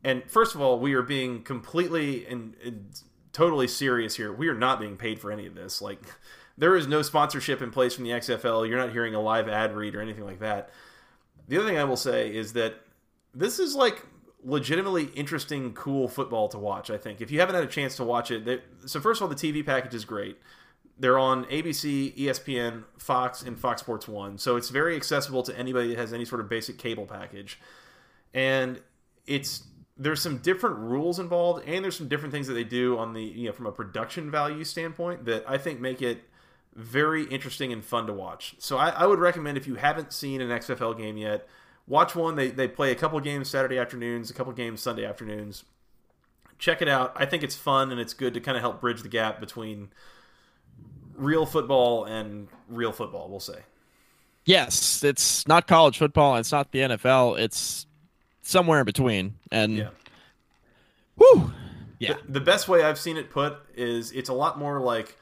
[0.04, 3.00] And first of all, we are being completely and, and
[3.32, 4.32] totally serious here.
[4.32, 5.82] We are not being paid for any of this.
[5.82, 6.00] Like,
[6.58, 8.68] there is no sponsorship in place from the XFL.
[8.68, 10.70] You're not hearing a live ad read or anything like that.
[11.48, 12.76] The other thing I will say is that
[13.34, 14.06] this is like
[14.44, 16.90] legitimately interesting, cool football to watch.
[16.90, 19.22] I think if you haven't had a chance to watch it, they, so first of
[19.22, 20.38] all, the TV package is great.
[20.98, 25.88] They're on ABC, ESPN, Fox, and Fox Sports One, so it's very accessible to anybody
[25.88, 27.58] that has any sort of basic cable package.
[28.34, 28.80] And
[29.26, 29.64] it's
[29.96, 33.22] there's some different rules involved, and there's some different things that they do on the
[33.22, 36.24] you know from a production value standpoint that I think make it
[36.74, 38.54] very interesting and fun to watch.
[38.58, 41.46] So I, I would recommend if you haven't seen an XFL game yet,
[41.86, 42.36] watch one.
[42.36, 45.64] They they play a couple games Saturday afternoons, a couple games Sunday afternoons.
[46.58, 47.12] Check it out.
[47.16, 49.88] I think it's fun and it's good to kind of help bridge the gap between
[51.16, 53.28] real football and real football.
[53.28, 53.60] We'll say.
[54.44, 56.36] Yes, it's not college football.
[56.36, 57.38] It's not the NFL.
[57.38, 57.86] It's
[58.42, 59.34] somewhere in between.
[59.50, 59.88] And Yeah.
[61.16, 61.52] whew,
[61.98, 65.16] yeah, The, the best way I've seen it put is it's a lot more like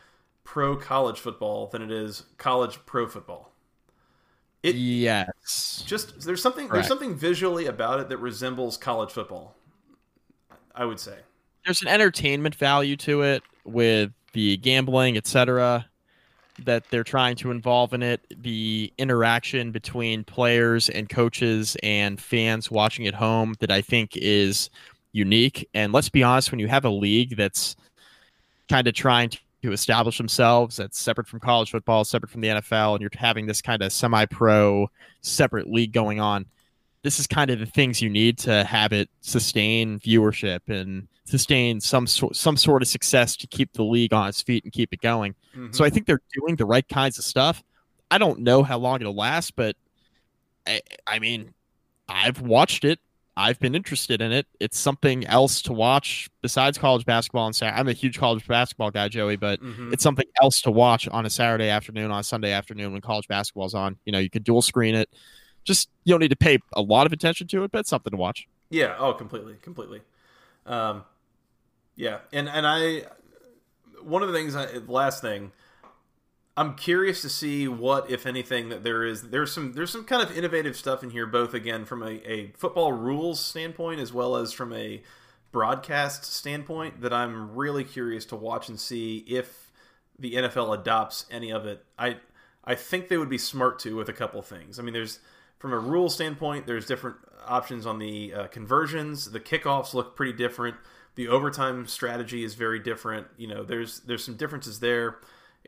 [0.45, 3.50] pro college football than it is college pro football.
[4.63, 6.75] It yes, just there's something Correct.
[6.75, 9.57] there's something visually about it that resembles college football.
[10.75, 11.17] I would say.
[11.65, 15.87] there's an entertainment value to it with the gambling, etc.
[16.65, 22.71] That they're trying to involve in it, the interaction between players and coaches and fans
[22.71, 24.69] watching at home that I think is
[25.13, 25.69] unique.
[25.75, 27.77] And let's be honest, when you have a league that's
[28.69, 29.39] kind of trying to
[29.73, 33.61] establish themselves, that's separate from college football, separate from the NFL, and you're having this
[33.61, 36.47] kind of semi-pro separate league going on,
[37.03, 41.81] this is kind of the things you need to have it sustain viewership and sustain
[41.81, 44.93] some sort some sort of success to keep the league on its feet and keep
[44.93, 45.35] it going.
[45.57, 45.75] Mhm.
[45.75, 47.63] So I think they're doing the right kinds of stuff.
[48.11, 49.77] I don't know how long it'll last, but
[50.67, 51.55] I, I mean,
[52.09, 52.99] I've watched it.
[53.41, 54.47] I've been interested in it.
[54.61, 57.81] It's something else to watch besides college basketball and Saturday.
[57.81, 59.93] I'm a huge college basketball guy, Joey, but Mhm.
[59.93, 63.27] it's something else to watch on a Saturday afternoon, on a Sunday afternoon when college
[63.29, 63.97] basketball's on.
[64.05, 65.09] You know, you can dual screen it.
[65.65, 68.11] Just you don't need to pay a lot of attention to it, but it's something
[68.11, 68.47] to watch.
[68.69, 68.95] Yeah.
[68.99, 70.03] Oh, completely, completely.
[70.67, 71.05] Um,
[71.97, 73.05] yeah, and and I,
[74.03, 75.53] one of the things, I, the last thing,
[76.61, 79.23] I'm curious to see what, if anything, that there is.
[79.23, 82.53] There's some there's some kind of innovative stuff in here, both again from a, a
[82.55, 85.03] football rules standpoint as well as from a
[85.53, 87.01] broadcast standpoint.
[87.01, 89.73] That I'm really curious to watch and see if
[90.19, 91.83] the NFL adopts any of it.
[91.99, 92.19] I
[92.63, 94.79] I think they would be smart to with a couple things.
[94.79, 95.21] I mean, there's
[95.61, 99.31] from a rule standpoint, there's different options on the uh, conversions.
[99.31, 100.77] The kickoffs look pretty different.
[101.15, 103.29] The overtime strategy is very different.
[103.39, 105.17] You know, there's there's some differences there.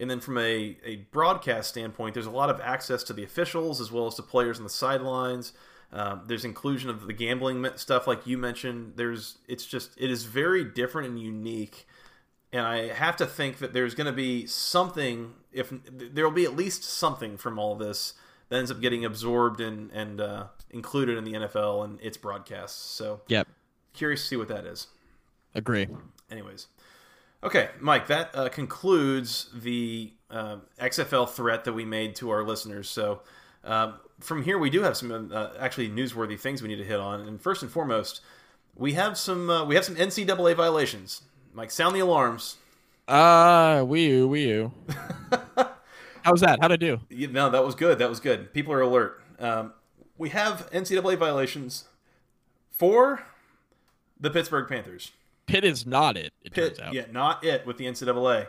[0.02, 3.80] And then from a, a broadcast standpoint, there's a lot of access to the officials
[3.80, 5.54] as well as to players on the sidelines.
[5.92, 8.94] Um, there's inclusion of the gambling stuff, like you mentioned.
[8.96, 11.86] There's it's just it is very different and unique
[12.52, 15.34] and I have to think that there's going to be something.
[15.52, 18.14] If there will be at least something from all this
[18.48, 22.78] that ends up getting absorbed and and uh, included in the NFL and its broadcasts.
[22.78, 23.44] So yeah,
[23.94, 24.88] curious to see what that is.
[25.54, 25.88] agree.
[26.30, 26.66] Anyways,
[27.42, 32.88] okay, Mike, that uh, concludes the uh, XFL threat that we made to our listeners.
[32.88, 33.22] So.
[33.64, 36.98] Um, from here, we do have some uh, actually newsworthy things we need to hit
[36.98, 38.20] on, and first and foremost,
[38.74, 41.22] we have some uh, we have some NCAA violations.
[41.52, 42.56] Mike, sound the alarms.
[43.06, 44.72] Uh, wee you, you.
[46.22, 46.60] How's that?
[46.60, 47.00] How'd I do?
[47.10, 47.98] Yeah, no, that was good.
[47.98, 48.54] That was good.
[48.54, 49.22] People are alert.
[49.38, 49.72] Um,
[50.16, 51.84] we have NCAA violations
[52.70, 53.22] for
[54.20, 55.10] the Pittsburgh Panthers.
[55.46, 56.32] Pitt is not it.
[56.42, 56.94] It Pitt, turns out.
[56.94, 58.46] yeah, not it with the NCAA.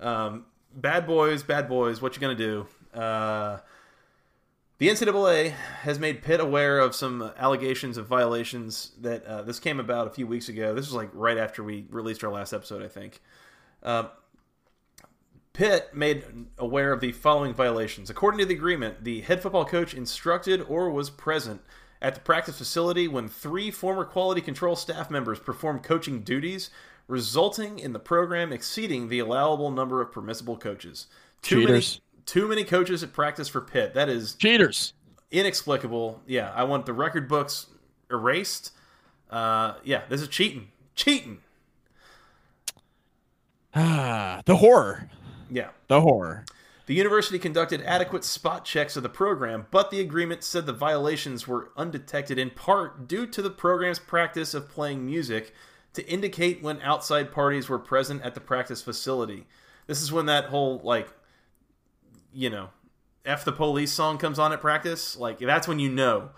[0.00, 2.02] Um, bad boys, bad boys.
[2.02, 2.66] What you gonna do?
[2.92, 3.58] Uh,
[4.78, 9.78] the NCAA has made Pitt aware of some allegations of violations that uh, this came
[9.78, 10.74] about a few weeks ago.
[10.74, 13.20] This was like right after we released our last episode, I think.
[13.82, 14.08] Uh,
[15.52, 16.24] Pitt made
[16.58, 18.10] aware of the following violations.
[18.10, 21.60] According to the agreement, the head football coach instructed or was present
[22.02, 26.68] at the practice facility when three former quality control staff members performed coaching duties,
[27.08, 31.06] resulting in the program exceeding the allowable number of permissible coaches.
[31.40, 32.00] Too Cheaters.
[32.00, 33.94] many, too many coaches at practice for Pitt.
[33.94, 34.92] That is Cheaters.
[35.30, 36.20] inexplicable.
[36.26, 37.66] Yeah, I want the record books
[38.10, 38.72] erased.
[39.30, 40.68] Uh, yeah, this is cheating.
[40.94, 41.38] Cheating.
[43.74, 45.08] Ah, the horror.
[45.50, 45.68] Yeah.
[45.88, 46.44] The horror.
[46.86, 51.46] The university conducted adequate spot checks of the program, but the agreement said the violations
[51.46, 55.54] were undetected in part due to the program's practice of playing music
[55.94, 59.46] to indicate when outside parties were present at the practice facility.
[59.86, 61.08] This is when that whole, like,
[62.32, 62.70] you know,
[63.24, 65.16] F the police song comes on at practice.
[65.16, 66.30] Like, that's when you know.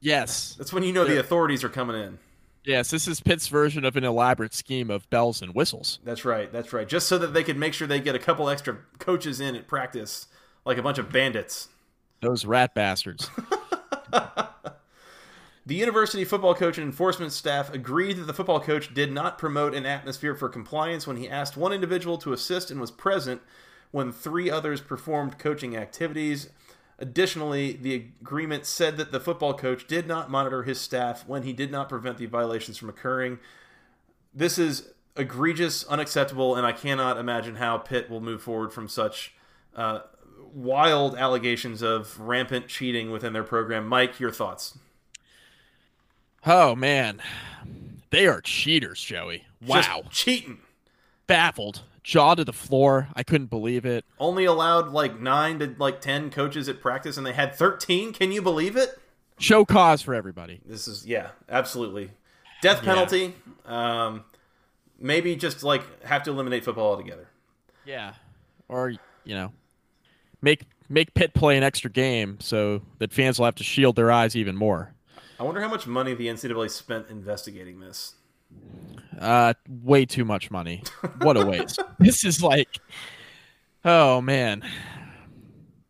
[0.00, 0.54] Yes.
[0.56, 2.18] That's when you know the authorities are coming in.
[2.64, 5.98] Yes, this is Pitt's version of an elaborate scheme of bells and whistles.
[6.04, 6.52] That's right.
[6.52, 6.88] That's right.
[6.88, 9.66] Just so that they could make sure they get a couple extra coaches in at
[9.66, 10.26] practice,
[10.64, 11.68] like a bunch of bandits.
[12.20, 13.30] Those rat bastards.
[15.70, 19.72] The university football coach and enforcement staff agreed that the football coach did not promote
[19.72, 23.40] an atmosphere for compliance when he asked one individual to assist and was present
[23.92, 26.48] when three others performed coaching activities.
[27.00, 31.52] Additionally, the agreement said that the football coach did not monitor his staff when he
[31.54, 33.38] did not prevent the violations from occurring.
[34.34, 39.34] This is egregious, unacceptable, and I cannot imagine how Pitt will move forward from such
[39.74, 40.00] uh,
[40.52, 43.86] wild allegations of rampant cheating within their program.
[43.88, 44.76] Mike, your thoughts?
[46.46, 47.20] Oh man,
[48.10, 49.44] they are cheaters, Joey.
[49.64, 50.58] Just Wow, cheating.
[51.26, 53.08] baffled, jaw to the floor.
[53.14, 54.04] I couldn't believe it.
[54.18, 58.12] only allowed like nine to like ten coaches at practice, and they had thirteen.
[58.12, 58.98] Can you believe it?
[59.38, 60.60] Show cause for everybody.
[60.66, 62.10] This is yeah, absolutely
[62.60, 63.34] death penalty.
[63.64, 64.24] Um,
[64.98, 67.28] maybe just like have to eliminate football altogether.
[67.84, 68.14] Yeah,
[68.68, 69.52] or you know,
[70.42, 74.10] make make Pitt play an extra game so that fans will have to shield their
[74.10, 74.94] eyes even more.
[75.38, 78.14] I wonder how much money the NCAA spent investigating this.
[79.20, 80.82] Uh, way too much money.
[81.20, 81.78] What a waste.
[81.98, 82.78] this is like,
[83.84, 84.62] oh man.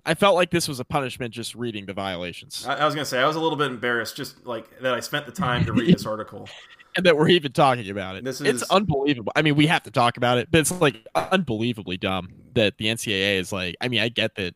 [0.05, 3.05] I felt like this was a punishment just reading the violations, I, I was gonna
[3.05, 5.73] say I was a little bit embarrassed just like that I spent the time to
[5.73, 6.49] read this article.
[6.97, 8.25] and that we're even talking about it.
[8.25, 9.33] This it's is- unbelievable.
[9.37, 12.87] I mean, we have to talk about it, but it's like unbelievably dumb that the
[12.87, 13.77] NCAA is like.
[13.81, 14.55] I mean, I get that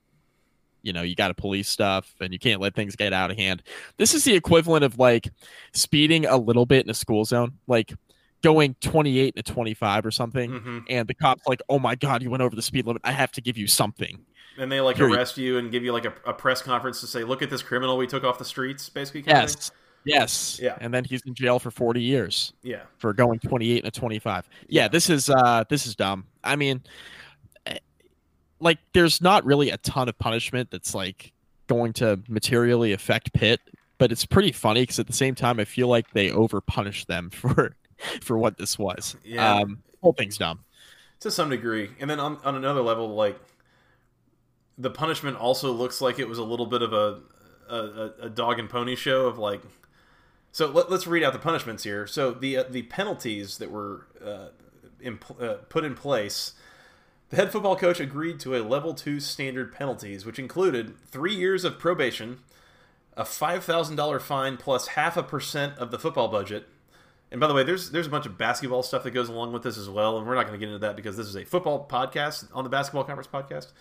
[0.83, 3.39] you know you got to police stuff and you can't let things get out of
[3.39, 3.63] hand
[3.97, 5.31] this is the equivalent of like
[5.73, 7.95] speeding a little bit in a school zone like
[8.45, 12.29] going 28 to 25 or something hmm and the cops like oh my god you
[12.31, 14.19] went over the speed limit i have to give you something
[14.59, 15.17] And they like Period.
[15.17, 17.63] arrest you and give you like a, a press conference to say, "Look at this
[17.63, 19.57] criminal we took off the streets." Basically, kind of thing.
[19.59, 19.71] yes
[20.05, 20.77] yes Yeah.
[20.81, 22.83] and then he's in jail for 40 years Yeah.
[22.99, 26.83] for going 28 and a 25 yeah this is uh this is dumb i mean
[27.67, 27.79] eh,
[28.61, 31.33] like there's not really a ton of punishment that's like
[31.67, 33.61] going to materially affect pitt
[33.97, 37.07] but it's pretty funny because at the same time i feel like they over punish
[37.07, 37.75] them for
[38.21, 39.55] for what this was Yeah.
[39.61, 40.61] um whole thing's dumb
[41.21, 41.91] to some degree.
[42.01, 43.39] And then on, on another level, like
[44.77, 47.21] the punishment also looks like it was a little bit of a
[47.69, 49.63] a, a- dog and pony show of like.
[50.53, 52.07] So let, us read out the punishments here.
[52.07, 54.49] So the uh, the penalties that were uh,
[55.01, 56.53] in, uh, put in place.
[57.31, 61.65] The head football coach agreed to a level two standard penalties, which included three years
[61.65, 62.41] of probation,
[63.17, 66.69] a five thousand dollar fine plus half a percent of the football budget,
[67.31, 69.63] and by the way, there's there's a bunch of basketball stuff that goes along with
[69.63, 71.45] this as well, and we're not going to get into that because this is a
[71.45, 73.73] football podcast on the Basketball Conference podcast.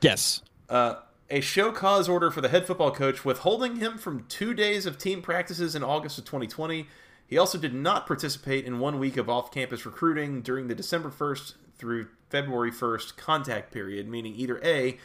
[0.00, 0.96] yes Uh,
[1.30, 4.98] a show cause order for the head football coach, withholding him from two days of
[4.98, 6.88] team practices in August of 2020.
[7.26, 11.54] He also did not participate in one week of off-campus recruiting during the December 1st
[11.78, 14.98] through February 1st contact period, meaning either a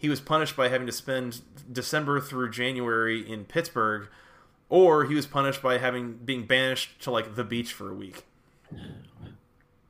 [0.00, 4.08] he was punished by having to spend December through January in Pittsburgh,
[4.70, 8.24] or he was punished by having being banished to like the beach for a week.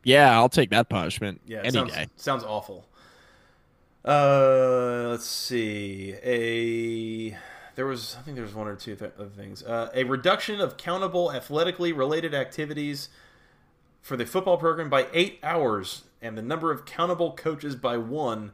[0.03, 2.87] yeah i'll take that punishment Yeah, any sounds, day sounds awful.
[4.03, 6.15] Uh, let's see.
[6.25, 7.37] A
[7.75, 9.63] there was I think there was one or two th- other things.
[9.63, 13.11] Uh, a reduction of countable athletically related activities
[14.01, 18.53] for the football program by eight hours, and the number of countable coaches by one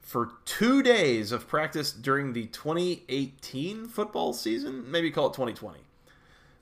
[0.00, 4.90] for two days of practice during the 2018 football season.
[4.90, 5.80] Maybe call it 2020.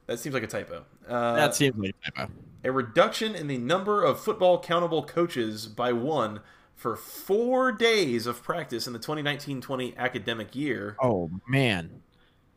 [0.06, 0.84] That seems like a typo.
[1.06, 2.32] Uh, that seems like a typo.
[2.64, 6.40] a reduction in the number of football countable coaches by one
[6.74, 10.96] for four days of practice in the 2019-20 academic year.
[11.02, 12.02] oh man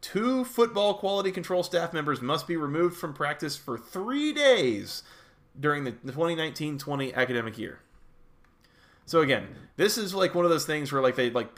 [0.01, 5.03] Two football quality control staff members must be removed from practice for three days
[5.59, 7.79] during the 2019-20 academic year.
[9.11, 9.45] So again,
[9.75, 11.49] this is like one of those things where like they like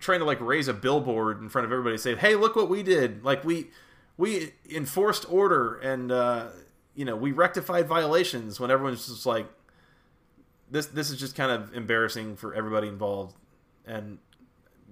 [0.00, 2.82] trying to like raise a billboard in front of everybody, say, "Hey, look what we
[2.82, 3.24] did!
[3.24, 3.70] Like we
[4.18, 6.48] we enforced order and uh,
[6.94, 9.46] you know we rectified violations." When everyone's just like,
[10.70, 13.34] "This this is just kind of embarrassing for everybody involved,"
[13.86, 14.18] and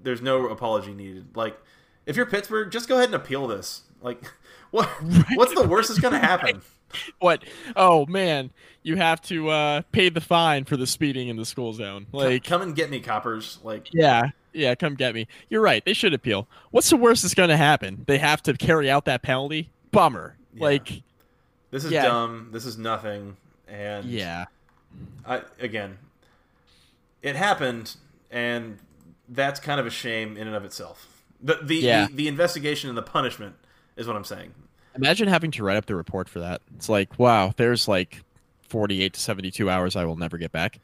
[0.02, 1.36] there's no apology needed.
[1.36, 1.58] Like
[2.06, 3.82] if you're Pittsburgh, just go ahead and appeal this.
[4.00, 4.24] Like
[4.70, 4.86] what
[5.34, 6.62] what's the worst that's gonna happen?
[7.18, 7.42] what
[7.76, 8.50] oh man
[8.82, 12.44] you have to uh pay the fine for the speeding in the school zone like
[12.44, 13.58] come and get me, coppers.
[13.62, 17.34] Like yeah yeah come get me you're right they should appeal what's the worst that's
[17.34, 20.62] going to happen they have to carry out that penalty bummer Yeah.
[20.64, 21.02] like
[21.70, 22.04] this is Yeah.
[22.06, 22.48] dumb.
[22.50, 23.36] This is nothing.
[23.68, 24.46] And yeah
[25.26, 25.98] I again,
[27.22, 27.94] it happened,
[28.30, 28.78] and
[29.28, 31.22] that's kind of a shame in and of itself.
[31.42, 32.06] The the, Yeah.
[32.06, 33.56] the the investigation and the punishment
[33.96, 34.54] is what I'm saying.
[34.98, 38.22] Imagine having to write up the report for that it's like wow there's like
[38.68, 40.78] 48 to 72 hours i will never get back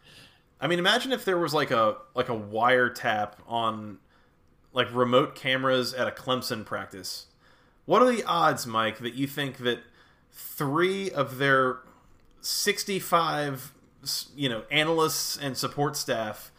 [0.65, 3.99] I mean, imagine if there was like a like a wiretap on
[4.73, 7.27] like remote cameras at a Clemson practice.
[7.85, 9.81] What are the odds, Mike, that you think that
[10.33, 11.81] three of their
[12.41, 13.73] 65
[14.35, 16.51] you know analysts and support staff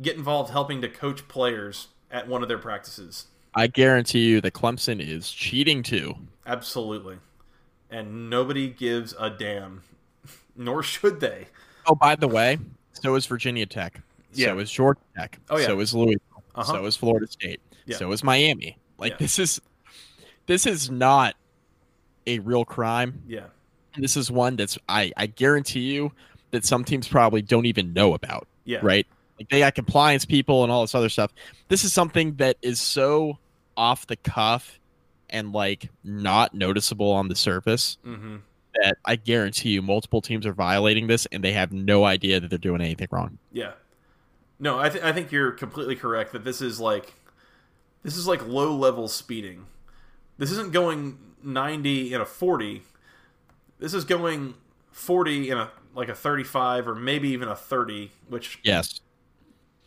[0.00, 3.28] get involved helping to coach players at one of their practices?
[3.56, 6.14] I guarantee you that clemson is cheating too
[6.46, 7.16] Absolutely.
[7.90, 9.82] And nobody gives a damn.
[10.56, 11.46] Nor should they.
[11.86, 12.58] oh by the way
[12.92, 14.00] so is virginia tech
[14.32, 14.48] Yeah.
[14.48, 15.66] so is georgia tech Oh, yeah.
[15.66, 16.20] so is louisville
[16.54, 16.72] Uh-huh.
[16.72, 17.96] so is florida state Yeah.
[17.96, 19.16] so is miami like Yeah.
[19.18, 19.60] this is
[20.46, 21.34] this is not
[22.26, 23.46] a real crime Yeah.
[23.96, 26.10] This is one that's I, I guarantee you
[26.50, 28.48] that some teams probably don't even know about.
[28.64, 28.80] Yeah.
[28.82, 29.06] Right?
[29.38, 31.32] Like they got compliance people and all this other stuff.
[31.68, 33.38] This is something that is so
[33.76, 34.78] off the cuff
[35.30, 38.36] and like not noticeable on the surface Mm-hmm.
[38.82, 42.48] that I guarantee you multiple teams are violating this and they have no idea that
[42.50, 43.38] they're doing anything wrong.
[43.52, 43.72] Yeah.
[44.60, 47.12] No, I, th- I think you're completely correct that this is like
[48.02, 49.66] this is like low level speeding.
[50.38, 52.82] This isn't going 90 in a 40.
[53.78, 54.54] This is going
[54.92, 59.00] 40 in a like a 35 or maybe even a 30, which Yes.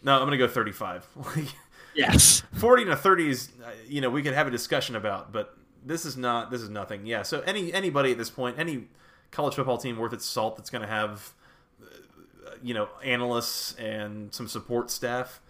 [0.03, 1.05] no, I'm going to go 35.
[1.97, 2.43] Yes.
[2.53, 5.57] 40 and a 30 is uh, you know, we could have a discussion about, but
[5.85, 7.05] this is not this is nothing.
[7.05, 8.87] Yeah, so any anybody at this point, any
[9.31, 11.33] college football team worth its salt that's going to have
[11.81, 15.41] uh, you know, analysts and some support staff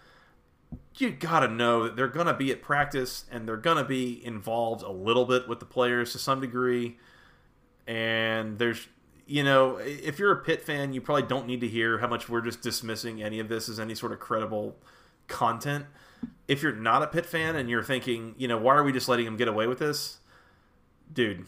[0.96, 3.84] you got to know that they're going to be at practice and they're going to
[3.84, 6.96] be involved a little bit with the players to some degree.
[7.86, 8.88] And there's,
[9.26, 12.28] you know, if you're a Pitt fan, you probably don't need to hear how much
[12.28, 14.76] we're just dismissing any of this as any sort of credible
[15.28, 15.86] content.
[16.46, 19.08] If you're not a Pitt fan and you're thinking, you know, why are we just
[19.08, 20.18] letting them get away with this?
[21.12, 21.44] Dude,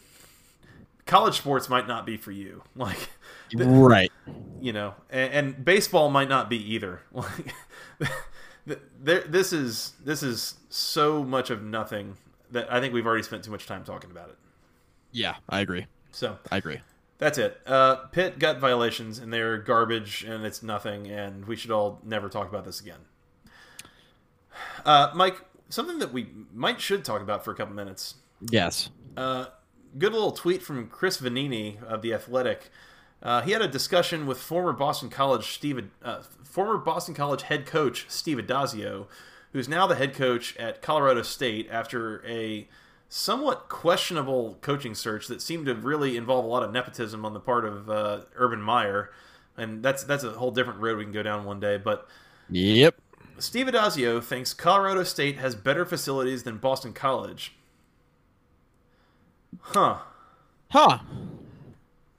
[1.06, 2.62] college sports might not be for you.
[2.76, 3.10] Like,
[3.54, 4.12] right.
[4.60, 7.02] You know, and, and baseball might not be either.
[8.66, 12.16] Like, there, this is this is so much of nothing
[12.50, 14.36] that I think we've already spent too much time talking about it.
[15.12, 15.86] Yeah, I agree.
[16.12, 16.80] So I agree.
[17.18, 17.60] That's it.
[17.66, 22.28] Uh, Pitt got violations, and they're garbage, and it's nothing, and we should all never
[22.28, 23.00] talk about this again.
[24.84, 28.16] Uh, Mike, something that we might should talk about for a couple minutes.
[28.50, 28.90] Yes.
[29.16, 29.46] Uh,
[29.98, 32.70] good little tweet from Chris Vannini of the Athletic.
[33.22, 37.66] Uh, he had a discussion with former Boston College Steve, uh, former Boston College head
[37.66, 39.06] coach Steve Addazio,
[39.52, 42.68] who's now the head coach at Colorado State after a
[43.08, 47.40] somewhat questionable coaching search that seemed to really involve a lot of nepotism on the
[47.40, 49.10] part of uh, Urban Meyer,
[49.56, 51.76] and that's that's a whole different road we can go down one day.
[51.76, 52.08] But
[52.48, 52.94] yep,
[53.40, 57.54] Steve Addazio thinks Colorado State has better facilities than Boston College.
[59.60, 59.98] Huh.
[60.70, 60.98] Huh.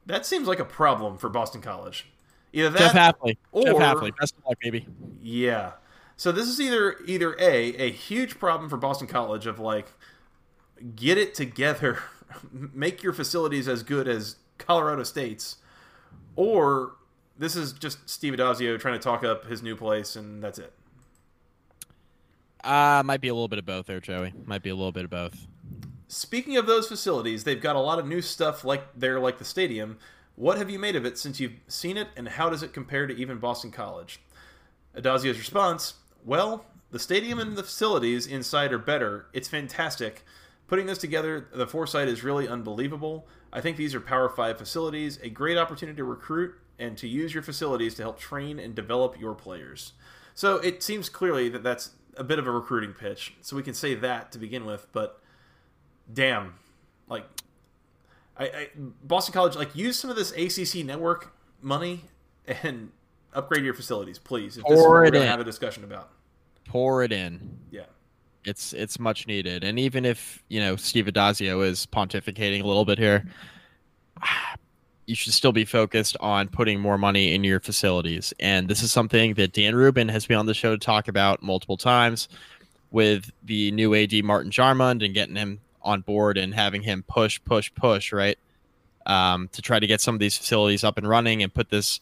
[0.05, 2.07] That seems like a problem for Boston College.
[2.53, 3.15] Either that, Jeff
[3.51, 4.17] or Jeff.
[4.19, 4.85] Best of luck, baby.
[5.21, 5.73] yeah.
[6.17, 9.87] So this is either either a a huge problem for Boston College of like
[10.95, 11.99] get it together,
[12.51, 15.57] make your facilities as good as Colorado State's,
[16.35, 16.93] or
[17.37, 20.73] this is just Steve Addazio trying to talk up his new place and that's it.
[22.63, 24.33] Uh, might be a little bit of both there, Joey.
[24.45, 25.47] Might be a little bit of both.
[26.07, 29.45] Speaking of those facilities, they've got a lot of new stuff like there, like the
[29.45, 29.97] stadium.
[30.35, 33.07] What have you made of it since you've seen it, and how does it compare
[33.07, 34.21] to even Boston College?
[34.95, 35.95] Addazio's response:
[36.25, 39.27] Well, the stadium and the facilities inside are better.
[39.31, 40.25] It's fantastic.
[40.67, 43.27] Putting this together, the foresight is really unbelievable.
[43.51, 47.33] I think these are Power 5 facilities, a great opportunity to recruit and to use
[47.33, 49.93] your facilities to help train and develop your players.
[50.33, 53.33] So it seems clearly that that's a bit of a recruiting pitch.
[53.41, 55.21] So we can say that to begin with, but
[56.13, 56.55] damn,
[57.07, 57.25] like,
[58.37, 58.69] I, I
[59.03, 62.01] Boston College, like, use some of this ACC network money
[62.63, 62.91] and
[63.33, 64.57] upgrade your facilities, please.
[64.57, 65.27] If this is what Pour we're it in.
[65.27, 66.09] have a discussion about.
[66.65, 67.57] Pour it in.
[67.69, 67.83] Yeah.
[68.43, 69.63] It's it's much needed.
[69.63, 73.25] And even if, you know, Steve Addazio is pontificating a little bit here,
[75.11, 78.33] you should still be focused on putting more money in your facilities.
[78.39, 81.43] And this is something that Dan Rubin has been on the show to talk about
[81.43, 82.29] multiple times
[82.91, 87.41] with the new AD Martin Jarmond and getting him on board and having him push,
[87.43, 88.39] push, push, right?
[89.05, 91.99] Um, to try to get some of these facilities up and running and put this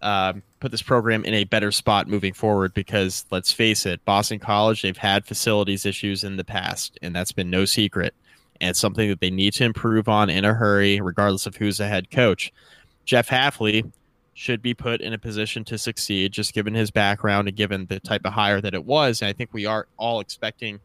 [0.00, 4.38] um, put this program in a better spot moving forward because let's face it, Boston
[4.38, 8.14] College, they've had facilities issues in the past, and that's been no secret.
[8.60, 11.78] And it's something that they need to improve on in a hurry, regardless of who's
[11.78, 12.52] the head coach.
[13.04, 13.90] Jeff Hafley
[14.34, 18.00] should be put in a position to succeed, just given his background and given the
[18.00, 19.22] type of hire that it was.
[19.22, 20.80] And I think we are all expecting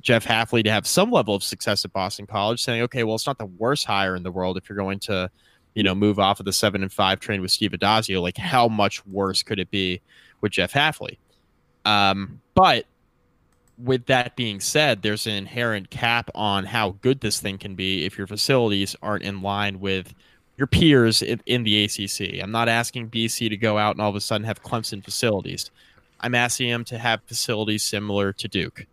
[0.00, 3.26] Jeff Hafley to have some level of success at Boston College, saying, okay, well, it's
[3.26, 5.30] not the worst hire in the world if you're going to
[5.78, 8.20] you know, move off of the seven and five train with Steve Addazio.
[8.20, 10.00] Like, how much worse could it be
[10.40, 11.18] with Jeff Hafley?
[11.84, 12.84] Um, but
[13.82, 18.04] with that being said, there's an inherent cap on how good this thing can be
[18.04, 20.12] if your facilities aren't in line with
[20.56, 22.42] your peers in, in the ACC.
[22.42, 25.70] I'm not asking BC to go out and all of a sudden have Clemson facilities.
[26.20, 28.86] I'm asking them to have facilities similar to Duke,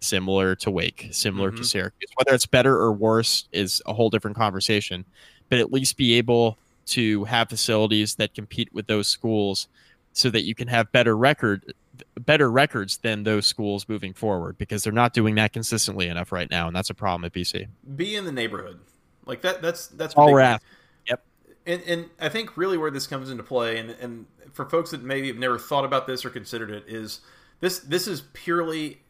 [0.00, 1.58] similar to Wake, similar Mhm.
[1.58, 2.10] to Syracuse.
[2.16, 5.04] Whether it's better or worse is a whole different conversation
[5.48, 9.68] but at least be able to have facilities that compete with those schools
[10.14, 11.74] so that you can have better record
[12.20, 16.50] better records than those schools moving forward because they're not doing that consistently enough right
[16.50, 17.68] now and that's a problem at BC.
[17.96, 18.80] Be in the neighborhood.
[19.26, 19.62] Like that.
[19.62, 20.68] That's that's All we're asking.
[21.08, 21.24] Yep.
[21.66, 25.02] And, and I think really where this comes into play, and, and for folks that
[25.02, 27.20] maybe have never thought about this or considered it, is
[27.60, 29.00] this this is purely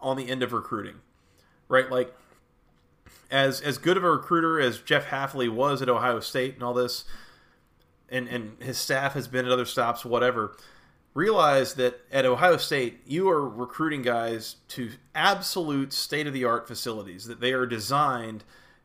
[0.00, 0.96] on the end of recruiting,
[1.68, 1.90] right?
[1.90, 2.14] Like
[3.30, 6.74] as as good of a recruiter as Jeff Hafley was at Ohio State and all
[6.74, 7.04] this,
[8.10, 10.56] and and his staff has been at other stops, whatever.
[11.14, 16.66] Realize that at Ohio State, you are recruiting guys to absolute state of the art
[16.66, 18.44] facilities that they are designed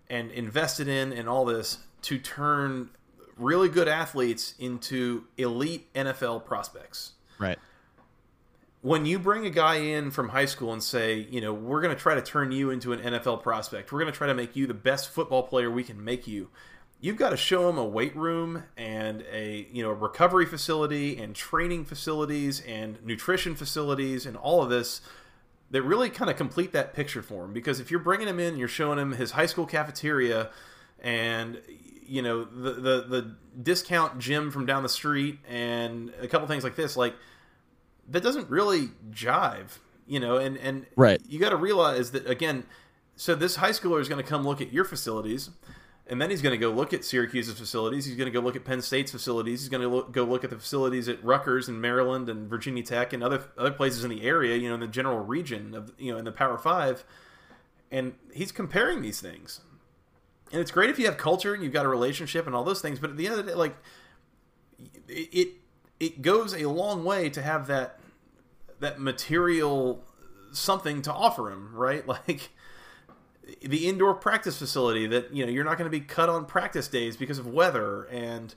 [0.10, 2.90] and invested in and all this to turn
[3.38, 7.14] really good athletes into elite NFL prospects.
[7.40, 7.58] Right.
[8.82, 11.96] When you bring a guy in from high school and say, you know, we're going
[11.96, 14.56] to try to turn you into an NFL prospect, we're going to try to make
[14.56, 16.50] you the best football player we can make you,
[17.00, 21.18] you've got to show them a weight room and a you know a recovery facility
[21.18, 25.02] and training facilities and nutrition facilities and all of this
[25.70, 28.58] that really kind of complete that picture for him because if you're bringing him in
[28.58, 30.50] you're showing him his high school cafeteria
[31.02, 31.62] and
[32.06, 36.64] you know the the, the discount gym from down the street and a couple things
[36.64, 37.16] like this like
[38.10, 41.22] that doesn't really jive you know and and right.
[41.28, 42.64] you got to realize that again
[43.16, 45.50] so this high schooler is going to come look at your facilities
[46.10, 48.06] and then he's going to go look at Syracuse's facilities.
[48.06, 49.62] He's going to go look at Penn State's facilities.
[49.62, 53.14] He's going to go look at the facilities at Rutgers and Maryland and Virginia Tech
[53.14, 54.56] and other other places in the area.
[54.56, 57.04] You know, in the general region of you know in the Power Five,
[57.92, 59.62] and he's comparing these things.
[60.52, 62.82] And it's great if you have culture and you've got a relationship and all those
[62.82, 63.00] things.
[63.00, 63.76] But at the end of the day, like
[65.08, 65.50] it
[66.00, 68.00] it goes a long way to have that
[68.80, 70.04] that material
[70.52, 72.06] something to offer him, right?
[72.28, 72.50] Like
[73.62, 76.88] the indoor practice facility that you know you're not going to be cut on practice
[76.88, 78.56] days because of weather and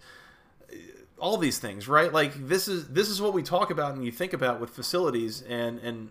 [0.73, 0.77] uh,
[1.19, 2.13] all these things right?
[2.13, 5.43] Like this is this is what we talk about and you think about with facilities
[5.43, 6.11] and and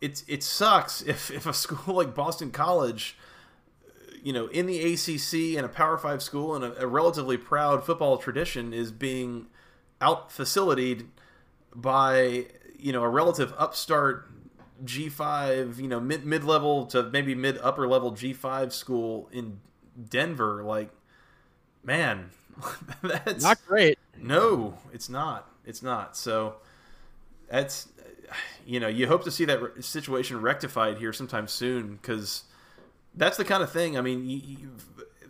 [0.00, 3.16] it's it sucks if if a school like Boston College
[4.22, 7.84] you know in the ACC and a Power 5 school and a, a relatively proud
[7.84, 9.46] football tradition is being
[10.00, 11.08] out facilitated
[11.74, 12.46] by
[12.78, 14.30] you know a relative upstart
[14.84, 19.60] G5, you know, mid mid level to maybe mid upper level G5 school in
[20.08, 20.90] Denver, like,
[21.82, 22.30] man,
[23.02, 23.98] that's not great.
[24.16, 25.50] No, it's not.
[25.64, 26.16] It's not.
[26.16, 26.56] So
[27.48, 27.88] that's
[28.66, 32.44] you know, you hope to see that situation rectified here sometime soon because
[33.14, 33.96] that's the kind of thing.
[33.96, 34.76] I mean, you, you,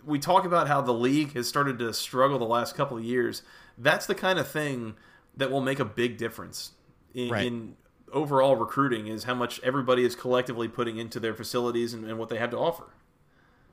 [0.04, 3.42] we talk about how the league has started to struggle the last couple of years.
[3.76, 4.96] That's the kind of thing
[5.36, 6.72] that will make a big difference
[7.14, 7.46] in, right.
[7.46, 7.76] in
[8.12, 12.28] overall recruiting is how much everybody is collectively putting into their facilities and, and, what
[12.28, 12.84] they have to offer.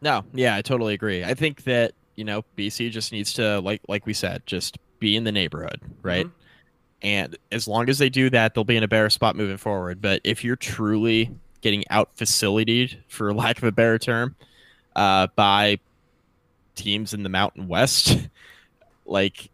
[0.02, 1.24] No, yeah, I totally agree.
[1.24, 5.16] I think that you know BC just needs to like like we said, just be
[5.16, 6.26] in the neighborhood, right?
[6.26, 6.40] Mm-hmm.
[7.02, 10.02] And as long as they do that, they'll be in a better spot moving forward.
[10.02, 11.32] But if you're truly
[11.62, 14.36] getting out facilitated, for lack of a better term,
[14.96, 15.80] uh, by
[16.76, 18.18] teams in the Mountain West,
[19.06, 19.50] like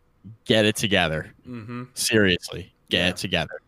[0.46, 1.34] get it together.
[1.48, 1.84] Mm-hmm.
[1.94, 3.10] Seriously, get yeah.
[3.10, 3.61] it together.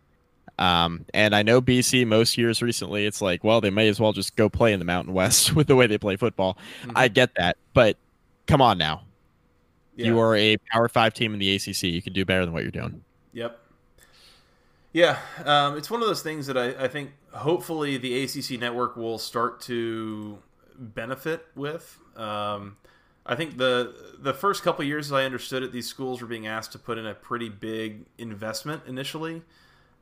[0.59, 4.13] Um, and I know BC most years recently, it's like, well, they may as well
[4.13, 6.57] just go play in the Mountain West with the way they play football.
[6.83, 6.91] Mm-hmm.
[6.95, 7.97] I get that, but
[8.47, 9.03] come on now.
[9.95, 10.07] Yeah.
[10.07, 11.83] You are a Power Five team in the ACC.
[11.83, 13.03] You can do better than what you're doing.
[13.33, 13.59] Yep.
[14.91, 18.95] Yeah, um, it's one of those things that I, I think hopefully the ACC network
[18.95, 20.37] will start to
[20.77, 21.99] benefit with.
[22.15, 22.77] Um,
[23.25, 26.45] I think the the first couple years, as I understood it, these schools were being
[26.45, 29.41] asked to put in a pretty big investment initially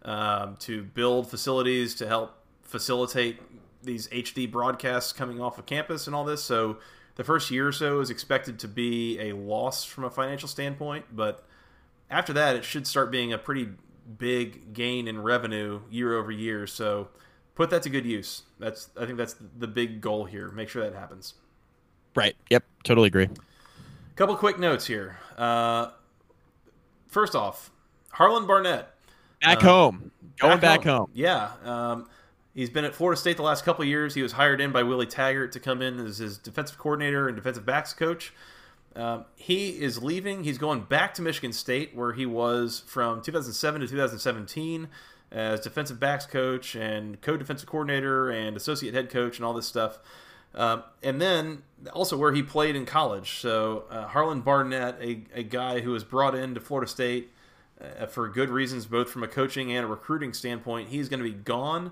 [0.03, 3.39] um, to build facilities to help facilitate
[3.83, 6.43] these HD broadcasts coming off of campus and all this.
[6.43, 6.77] So
[7.15, 11.05] the first year or so is expected to be a loss from a financial standpoint,
[11.11, 11.45] but
[12.09, 13.69] after that, it should start being a pretty
[14.17, 16.67] big gain in revenue year over year.
[16.67, 17.09] So
[17.55, 18.43] put that to good use.
[18.59, 20.49] That's I think that's the big goal here.
[20.49, 21.35] Make sure that happens.
[22.15, 22.35] Right.
[22.49, 22.63] Yep.
[22.83, 23.25] Totally agree.
[23.25, 25.17] A couple quick notes here.
[25.37, 25.91] Uh,
[27.07, 27.71] first off,
[28.11, 28.90] Harlon Barnett
[29.41, 30.11] Back um, home.
[30.39, 30.97] Going back, back home.
[30.97, 31.11] home.
[31.13, 31.51] Yeah.
[31.63, 32.09] Um,
[32.53, 34.15] he's been at Florida State the last couple years.
[34.15, 37.35] He was hired in by Willie Taggart to come in as his defensive coordinator and
[37.35, 38.33] defensive backs coach.
[38.95, 40.43] Um, he is leaving.
[40.43, 44.89] He's going back to Michigan State, where he was from 2007 to 2017
[45.31, 49.99] as defensive backs coach and co-defensive coordinator and associate head coach and all this stuff.
[50.53, 51.63] Um, and then
[51.93, 53.39] also where he played in college.
[53.39, 57.31] So uh, Harlon Barnett, a, a guy who was brought in to Florida State
[57.99, 60.89] uh, for good reasons, both from a coaching and a recruiting standpoint.
[60.89, 61.91] He's going to be gone.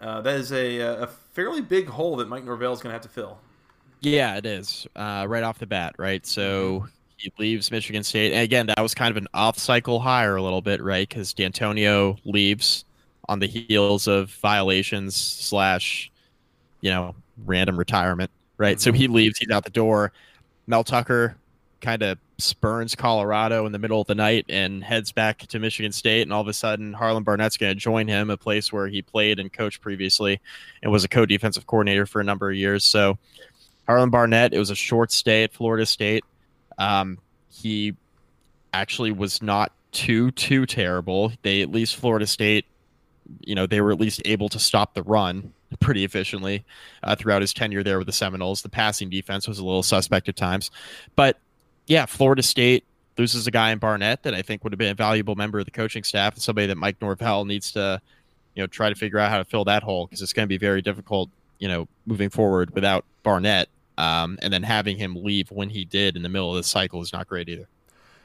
[0.00, 3.02] Uh, that is a, a fairly big hole that Mike Norvell is going to have
[3.02, 3.38] to fill.
[4.00, 6.24] Yeah, it is uh, right off the bat, right?
[6.26, 6.86] So mm-hmm.
[7.16, 10.60] he leaves Michigan State, and again, that was kind of an off-cycle hire a little
[10.60, 11.08] bit, right?
[11.08, 12.84] Because Dantonio leaves
[13.28, 16.10] on the heels of violations slash,
[16.82, 17.14] you know,
[17.44, 18.76] random retirement, right?
[18.76, 18.82] Mm-hmm.
[18.82, 20.12] So he leaves, he's out the door.
[20.66, 21.36] Mel Tucker
[21.80, 25.92] kind of spurns Colorado in the middle of the night and heads back to Michigan
[25.92, 26.22] State.
[26.22, 29.02] And all of a sudden, Harlon Barnett's going to join him, a place where he
[29.02, 30.40] played and coached previously
[30.82, 32.84] and was a co defensive coordinator for a number of years.
[32.84, 33.18] So,
[33.86, 36.24] Harlan Barnett, it was a short stay at Florida State.
[36.78, 37.18] Um,
[37.50, 37.94] he
[38.72, 41.32] actually was not too, too terrible.
[41.42, 42.66] They, at least Florida State,
[43.40, 46.64] you know, they were at least able to stop the run pretty efficiently
[47.02, 48.62] uh, throughout his tenure there with the Seminoles.
[48.62, 50.70] The passing defense was a little suspect at times,
[51.14, 51.38] but
[51.86, 52.84] yeah, Florida State
[53.18, 55.64] loses a guy in Barnett that I think would have been a valuable member of
[55.64, 58.00] the coaching staff and somebody that Mike Norvell needs to,
[58.54, 60.48] you know, try to figure out how to fill that hole because it's going to
[60.48, 63.68] be very difficult, you know, moving forward without Barnett
[63.98, 67.00] Um, and then having him leave when he did in the middle of the cycle
[67.00, 67.66] is not great either.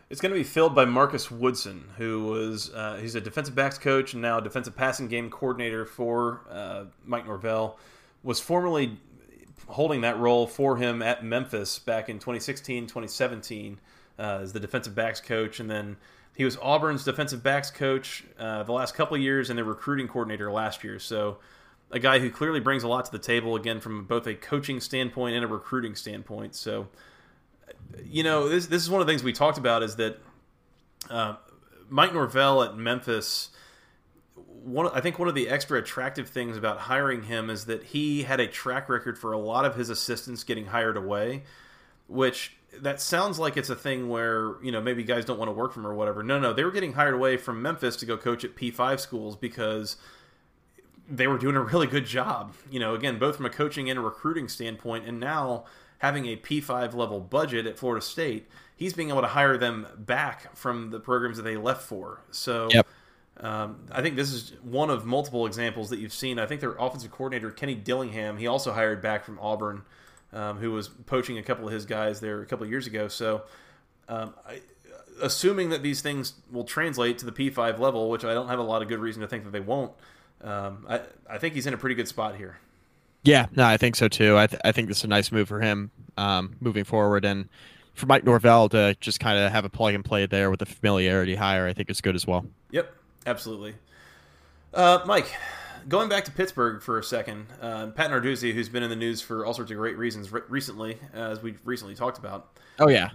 [0.10, 3.78] It's going to be filled by Marcus Woodson, who was uh, he's a defensive backs
[3.78, 7.80] coach and now defensive passing game coordinator for uh, Mike Norvell.
[8.22, 8.98] Was formerly
[9.72, 13.80] holding that role for him at Memphis back in 2016, 2017
[14.20, 15.98] uh, as the defensive backs coach, and then
[16.36, 20.08] he was Auburn's defensive backs coach uh, the last couple of years and the recruiting
[20.08, 21.00] coordinator last year.
[21.00, 21.38] So
[21.92, 24.80] a guy who clearly brings a lot to the table again from both a coaching
[24.80, 26.56] standpoint and a recruiting standpoint.
[26.56, 26.88] So
[28.06, 30.20] you know, this this is one of the things we talked about is that
[31.10, 31.36] uh,
[31.90, 33.50] Mike Norvell at Memphis.
[34.64, 38.24] One, I think one of the extra attractive things about hiring him is that he
[38.24, 41.44] had a track record for a lot of his assistants getting hired away,
[42.08, 45.54] which that sounds like it's a thing where you know maybe guys don't want to
[45.54, 46.24] work from or whatever.
[46.24, 49.36] No, no, they were getting hired away from Memphis to go coach at P5 schools
[49.36, 49.98] because
[51.10, 52.54] they were doing a really good job.
[52.70, 55.66] You know, again, both from a coaching and a recruiting standpoint, and now
[56.00, 60.56] having a P5 level budget at Florida State, he's being able to hire them back
[60.56, 62.22] from the programs that they left for.
[62.32, 62.88] So yep.
[63.42, 66.40] Um, I think this is one of multiple examples that you've seen.
[66.40, 69.82] I think their offensive coordinator, Kenny Dillingham, he also hired back from Auburn,
[70.32, 73.08] um, who was poaching a couple of his guys there a couple of years ago.
[73.08, 73.42] So
[74.08, 74.62] um, I,
[75.22, 78.64] assuming that these things will translate to the P5 level, which I don't have a
[78.64, 79.92] lot of good reason to think that they won't,
[80.44, 82.60] um, I, I think he's in a pretty good spot here.
[83.24, 84.38] Yeah, no, I think so too.
[84.38, 87.50] I, th- I think this is a nice move for him um, moving forward, and
[87.94, 90.66] for Mike Norvell to just kind of have a plug and play there with a
[90.66, 92.46] familiarity hire, I think is good as well.
[92.72, 92.92] Yep,
[93.26, 93.76] absolutely.
[94.74, 95.34] Uh, Mike,
[95.88, 99.22] going back to Pittsburgh for a second, uh, Pat Narduzzi, who's been in the news
[99.22, 102.58] for all sorts of great reasons re- recently, as we recently talked about.
[102.80, 103.10] Oh yeah.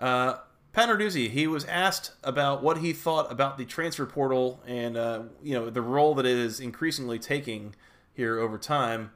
[0.00, 0.36] Uh,
[0.72, 5.22] Pat Narduzzi, he was asked about what he thought about the transfer portal and uh,
[5.42, 7.74] you know the role that it is increasingly taking
[8.14, 9.10] here over time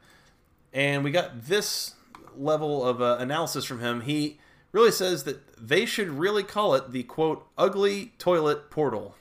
[0.76, 1.94] and we got this
[2.36, 4.02] level of uh, analysis from him.
[4.02, 4.38] He
[4.72, 9.14] really says that they should really call it the quote ugly toilet portal.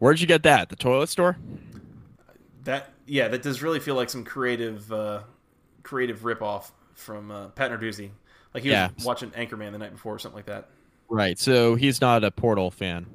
[0.00, 0.68] Where'd you get that?
[0.68, 1.36] The toilet store?
[2.64, 5.22] That yeah, that does really feel like some creative uh,
[5.84, 8.10] creative ripoff from uh, Pat Narduzzi.
[8.52, 8.90] Like he yeah.
[8.96, 10.68] was watching Anchorman the night before or something like that.
[11.08, 11.38] Right.
[11.38, 13.06] So he's not a Portal fan.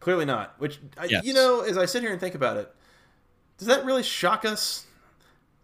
[0.00, 0.54] Clearly not.
[0.58, 1.24] Which I, yes.
[1.24, 2.70] you know, as I sit here and think about it,
[3.56, 4.86] does that really shock us?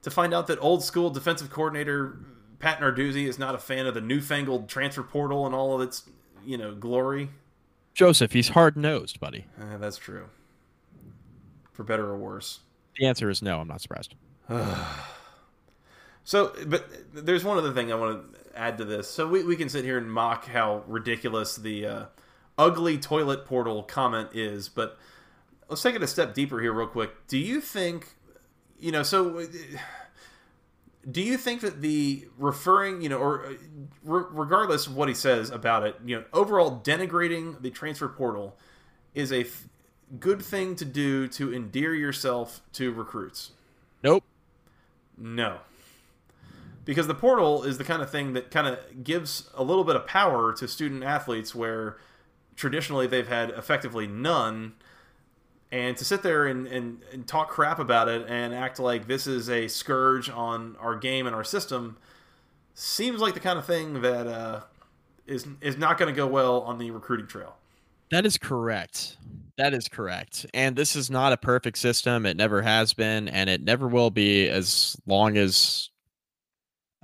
[0.02, 2.18] to find out that old school defensive coordinator
[2.58, 6.08] Pat Narduzzi is not a fan of the newfangled transfer portal and all of its,
[6.44, 7.30] you know, glory.
[7.94, 9.46] Joseph, he's hard nosed, buddy.
[9.60, 10.28] Uh, that's true.
[11.72, 12.60] For better or worse.
[12.98, 13.60] The answer is no.
[13.60, 14.14] I'm not surprised.
[16.24, 19.08] so, but there's one other thing I want to add to this.
[19.08, 22.04] So we, we can sit here and mock how ridiculous the uh,
[22.58, 24.98] ugly toilet portal comment is, but
[25.68, 27.26] let's take it a step deeper here, real quick.
[27.26, 28.16] Do you think
[28.80, 29.46] you know, so
[31.08, 33.52] do you think that the referring, you know, or uh,
[34.04, 38.56] re- regardless of what he says about it, you know, overall denigrating the transfer portal
[39.14, 39.66] is a f-
[40.18, 43.52] good thing to do to endear yourself to recruits?
[44.02, 44.24] Nope.
[45.16, 45.58] No.
[46.84, 49.96] Because the portal is the kind of thing that kind of gives a little bit
[49.96, 51.96] of power to student athletes where
[52.56, 54.74] traditionally they've had effectively none
[55.72, 59.26] and to sit there and, and, and, talk crap about it and act like this
[59.26, 61.96] is a scourge on our game and our system
[62.74, 64.60] seems like the kind of thing that uh,
[65.26, 67.56] is is not going to go well on the recruiting trail.
[68.10, 69.16] That is correct.
[69.56, 70.46] That is correct.
[70.52, 72.26] And this is not a perfect system.
[72.26, 75.90] It never has been, and it never will be as long as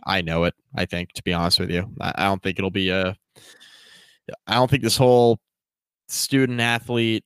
[0.04, 0.54] I know it.
[0.74, 3.16] I think, to be honest with you, I, I don't think it'll be a.
[4.46, 5.38] I don't think this whole
[6.08, 7.24] student athlete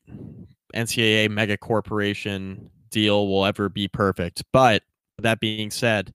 [0.75, 4.43] NCAA mega corporation deal will ever be perfect.
[4.53, 4.83] But
[5.19, 6.13] that being said,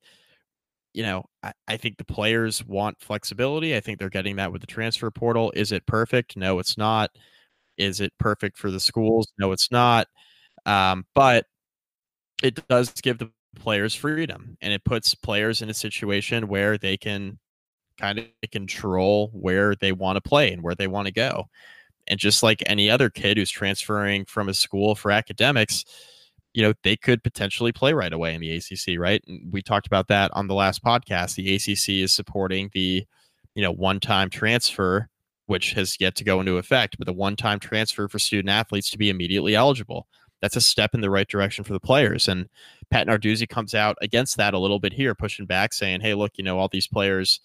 [0.94, 3.76] you know, I, I, think the players want flexibility.
[3.76, 5.52] I think they're getting that with the transfer portal.
[5.56, 6.38] Is it perfect?
[6.38, 7.12] No, it's not.
[7.78, 9.28] Is it perfect for the schools?
[9.38, 10.08] No, it's not.
[10.66, 11.46] Um, but
[12.42, 16.98] it does give the players freedom and it puts players in a situation where they
[16.98, 17.40] can
[17.98, 21.46] kind of control where they want to play and where they want to go.
[22.08, 25.86] And just like any other kid who's transferring from a school for academics,
[26.54, 29.22] you know, they could potentially play right away in the ACC, right?
[29.28, 31.36] And we talked about that on the last podcast.
[31.36, 33.06] The ACC is supporting the,
[33.56, 35.10] you know, one time transfer,
[35.48, 38.90] which has yet to go into effect, but the one time transfer for student athletes
[38.92, 40.08] to be immediately eligible.
[40.42, 42.28] That's a step in the right direction for the players.
[42.28, 42.48] And
[42.90, 46.34] Pat Narduzzi comes out against that a little bit here, pushing back, saying, hey, look,
[46.36, 47.40] you know, all these players,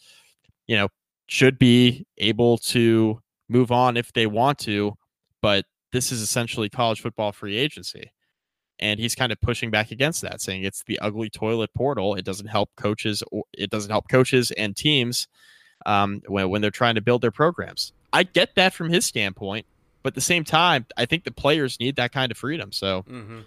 [0.66, 0.88] you know,
[1.26, 3.20] should be able to
[3.50, 4.94] move on if they want to,
[5.42, 8.12] but this is essentially college football free agency.
[8.78, 12.14] and he's kind of pushing back against that, saying it's the ugly toilet portal.
[12.14, 13.22] It doesn't help coaches.
[13.30, 15.28] Or it doesn't help coaches and teams
[15.84, 17.92] um, when when they're trying to build their programs.
[18.12, 19.66] I get that from his standpoint,
[20.02, 22.72] but at the same time, I think the players need that kind of freedom.
[22.72, 23.40] So Mm-hmm.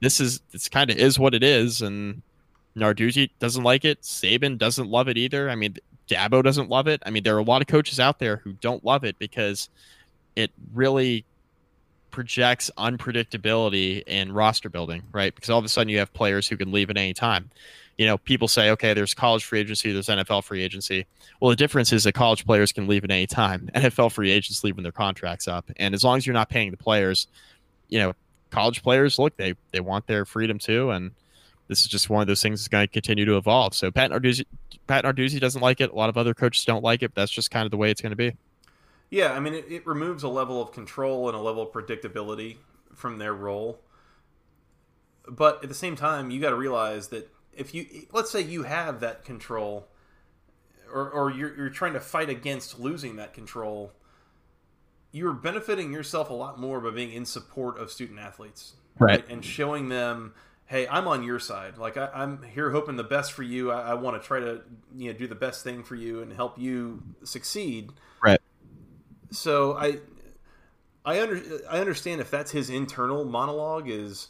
[0.00, 2.22] this is this kind of is what it is, and
[2.76, 4.02] Narduzzi doesn't like it.
[4.02, 5.50] Saban doesn't love it either.
[5.50, 5.74] I mean,
[6.08, 7.02] Dabo doesn't love it.
[7.06, 9.68] I mean, there are a lot of coaches out there who don't love it because
[10.36, 11.24] it really
[12.10, 15.34] projects unpredictability in roster building, right?
[15.34, 17.50] Because all of a sudden you have players who can leave at any time.
[17.96, 21.06] You know, people say, okay, there's college free agency, there's NFL free agency.
[21.40, 23.68] Well, the difference is that college players can leave at any time.
[23.74, 25.70] NFL free agents leave when their contract's up.
[25.76, 27.26] And as long as you're not paying the players,
[27.88, 28.14] you know,
[28.50, 30.90] college players, look, they they want their freedom too.
[30.90, 31.10] And
[31.68, 33.74] this is just one of those things that's going to continue to evolve.
[33.74, 34.44] So Pat Narduzzi,
[34.86, 35.90] Pat Narduzzi doesn't like it.
[35.90, 37.14] A lot of other coaches don't like it.
[37.14, 38.34] But that's just kind of the way it's going to be.
[39.10, 42.56] Yeah, I mean, it, it removes a level of control and a level of predictability
[42.94, 43.80] from their role.
[45.26, 48.62] But at the same time, you got to realize that if you, let's say you
[48.62, 49.88] have that control,
[50.92, 53.92] or, or you're, you're trying to fight against losing that control,
[55.12, 58.74] you're benefiting yourself a lot more by being in support of student athletes.
[58.98, 59.24] Right.
[59.28, 60.34] And showing them,
[60.68, 61.78] hey, I'm on your side.
[61.78, 63.70] Like, I, I'm here hoping the best for you.
[63.72, 64.60] I, I want to try to,
[64.96, 67.90] you know, do the best thing for you and help you succeed
[68.22, 68.40] Right.
[69.30, 69.98] so I
[71.04, 71.40] I under
[71.70, 74.28] I understand if that's his internal monologue is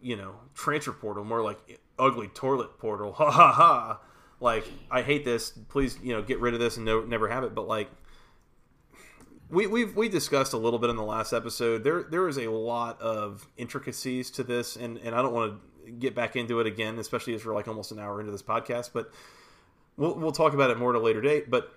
[0.00, 4.00] you know transfer portal more like ugly toilet portal ha ha ha
[4.40, 7.44] like I hate this please you know get rid of this and no, never have
[7.44, 7.88] it but like
[9.50, 12.50] we we've we discussed a little bit in the last episode there there is a
[12.50, 16.66] lot of intricacies to this and and I don't want to get back into it
[16.66, 19.10] again especially as we're like almost an hour into this podcast but
[19.96, 21.72] we'll we'll talk about it more at a later date but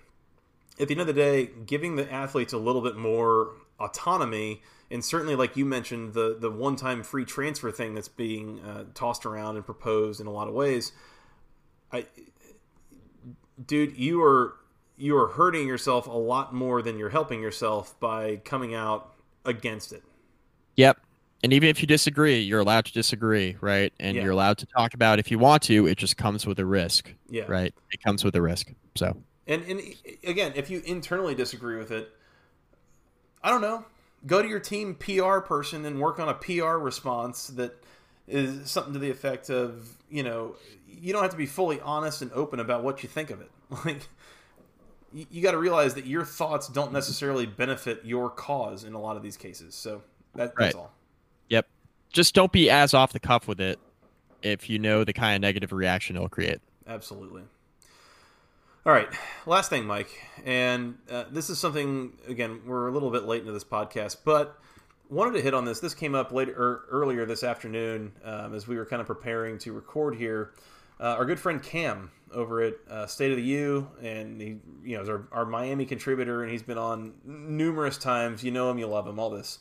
[0.82, 5.04] at the end of the day, giving the athletes a little bit more autonomy, and
[5.04, 9.26] certainly, like you mentioned, the the one time free transfer thing that's being uh, tossed
[9.26, 10.92] around and proposed in a lot of ways.
[11.92, 12.06] I,
[13.64, 14.56] dude, you are
[15.02, 19.14] you are hurting yourself a lot more than you're helping yourself by coming out
[19.46, 20.04] against it.
[20.76, 21.00] Yep.
[21.44, 23.92] And even if you disagree, you're allowed to disagree, right?
[24.00, 24.24] And Yeah.
[24.24, 25.88] you're allowed to talk about if you want to.
[25.88, 27.46] It just comes with a risk, Yeah.
[27.48, 27.74] right?
[27.92, 28.68] It comes with a risk.
[28.96, 29.82] So And and
[30.24, 32.12] again, if you internally disagree with it,
[33.44, 33.86] I don't know.
[34.28, 37.84] Go to your team PR person and work on a PR response that
[38.28, 40.56] is something to the effect of, you know,
[40.88, 43.50] you don't have to be fully honest and open about what you think of it.
[43.86, 44.08] Like
[45.14, 49.00] you, you got to realize that your thoughts don't necessarily benefit your cause in a
[49.00, 49.76] lot of these cases.
[49.76, 50.02] So
[50.36, 50.76] that, that's Right.
[50.76, 50.92] all.
[51.50, 51.68] Yep.
[52.12, 53.80] Just don't be as off the cuff with it
[54.42, 56.60] if you know the kind of negative reaction it'll create.
[56.88, 57.44] Absolutely.
[58.84, 59.10] All right,
[59.46, 60.10] last thing, Mike,
[60.44, 64.58] and uh, this is something again we're a little bit late into this podcast, but
[65.08, 65.80] wanted to hit on this.
[65.80, 69.60] This came up later or earlier this afternoon um, as we were kind of preparing
[69.60, 70.54] to record here.
[71.02, 74.96] Uh, our good friend Cam over at uh, State of the U, and he, you
[74.96, 78.44] know, is our, our Miami contributor, and he's been on numerous times.
[78.44, 79.20] You know him, you love him.
[79.20, 79.60] All this.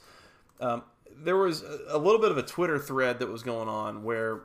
[0.61, 4.43] Um, there was a, little bit of a Twitter thread that was going on where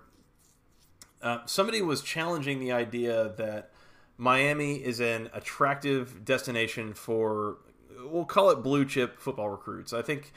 [1.22, 3.72] uh, somebody was challenging the idea that
[4.18, 7.58] Miami is an attractive destination for,
[8.06, 9.92] we'll call it blue chip football recruits.
[9.92, 10.32] I think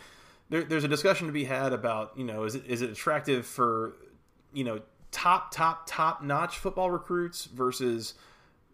[0.51, 3.47] there, there's a discussion to be had about, you know, is it is it attractive
[3.47, 3.95] for,
[4.53, 4.81] you know,
[5.11, 8.15] top top top notch football recruits versus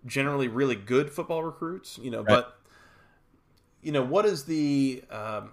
[0.06, 2.28] generally really good football recruits, you know, Right.
[2.28, 2.58] but
[3.82, 5.52] you know what is the um,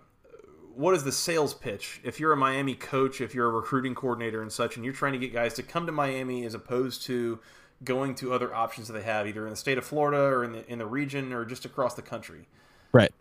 [0.74, 4.42] what is the sales pitch if you're a Miami coach, if you're a recruiting coordinator
[4.42, 7.40] and such, and you're trying to get guys to come to Miami as opposed to
[7.84, 10.52] going to other options that they have either in the state of Florida or in
[10.54, 12.48] the in the region or just across the country.
[12.92, 13.12] Right.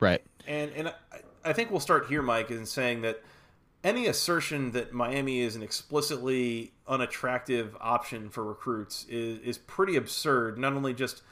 [0.00, 0.22] Right.
[0.46, 0.92] And and I,
[1.44, 3.22] I think we'll start here, Mike, in saying that
[3.84, 10.58] any assertion that Miami is an explicitly unattractive option for recruits is is pretty absurd.
[10.58, 11.22] Not only just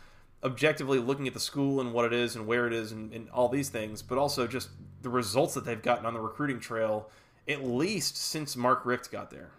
[0.43, 3.29] objectively looking at the school and what it is and where it is and, and
[3.31, 4.71] all these things, but also just
[5.03, 7.11] the results that they've gotten on the recruiting trail,
[7.49, 9.51] at least since Mark Richt got there.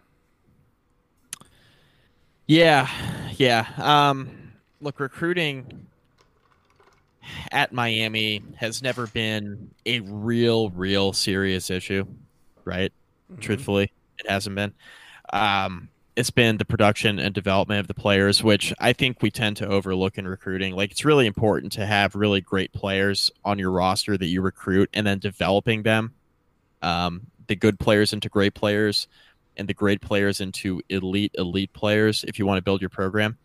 [2.48, 2.90] Yeah,
[3.38, 3.68] yeah.
[3.78, 5.88] Um, look, recruiting
[7.52, 12.06] at Miami has never been a real, real serious issue,
[12.66, 12.92] right?
[13.40, 14.74] Truthfully, it hasn't been.
[15.32, 19.58] Um, it's been the production and development of the players, which I think we tend
[19.58, 20.76] to overlook in recruiting.
[20.76, 24.90] Like, it's really important to have really great players on your roster that you recruit
[24.94, 26.14] and then developing them.
[26.82, 29.08] Um, the good players into great players
[29.58, 33.38] and the great players into elite elite players if you want to build your program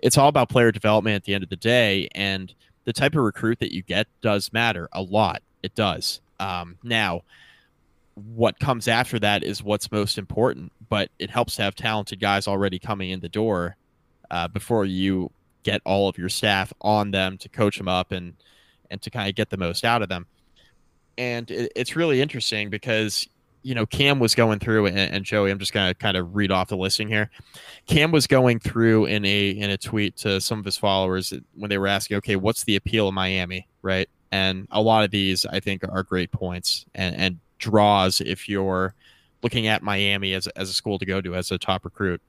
[0.00, 2.54] it's all about player development at the end of the day and
[2.84, 7.22] the type of recruit that you get does matter a lot it does um, now
[8.14, 10.72] what comes after that is what's most important.
[10.88, 13.76] But it helps to have talented guys already coming in the door
[14.30, 15.30] uh, before you
[15.62, 18.34] get all of your staff on them to coach them up and
[18.90, 20.26] and to kind of get the most out of them.
[21.16, 23.26] And it, it's really interesting because
[23.62, 25.50] you know Cam was going through and, and Joey.
[25.50, 27.30] I'm just gonna kind of read off the listing here.
[27.86, 31.70] Cam was going through in a in a tweet to some of his followers when
[31.70, 34.08] they were asking, okay, what's the appeal of Miami, right?
[34.30, 38.94] And a lot of these I think are great points and and draws if you're
[39.42, 42.20] looking at Miami as as a school to go to as a top recruit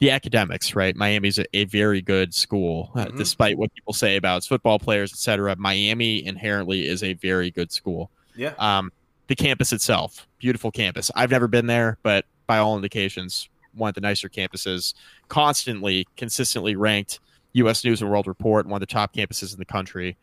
[0.00, 0.94] the academics, right?
[0.94, 3.16] Miami's a, a very good school, uh, mm-hmm.
[3.16, 5.56] despite what people say about its football players, etc.
[5.58, 8.10] Miami inherently is a very good school.
[8.36, 8.54] Yeah.
[8.58, 8.92] Um,
[9.26, 11.10] the campus itself, beautiful campus.
[11.14, 14.94] I've never been there, but by all indications, one of the nicer campuses.
[15.28, 17.20] Constantly, consistently ranked
[17.54, 17.84] U.S.
[17.84, 20.16] News and World Report, one of the top campuses in the country.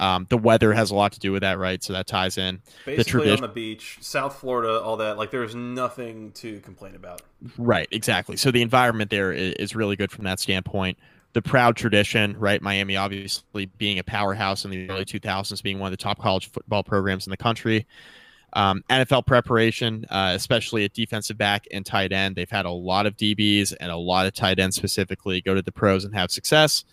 [0.00, 1.82] Um, the weather has a lot to do with that, right?
[1.82, 2.60] So that ties in.
[2.84, 5.16] Basically the tradition- on the beach, South Florida, all that.
[5.18, 7.22] Like there's nothing to complain about.
[7.56, 8.36] Right, exactly.
[8.36, 10.98] So the environment there is really good from that standpoint.
[11.32, 12.62] The proud tradition, right?
[12.62, 16.50] Miami obviously being a powerhouse in the early 2000s, being one of the top college
[16.50, 17.86] football programs in the country.
[18.52, 22.36] Um, NFL preparation, uh, especially at defensive back and tight end.
[22.36, 25.62] They've had a lot of DBs and a lot of tight ends specifically go to
[25.62, 26.84] the pros and have success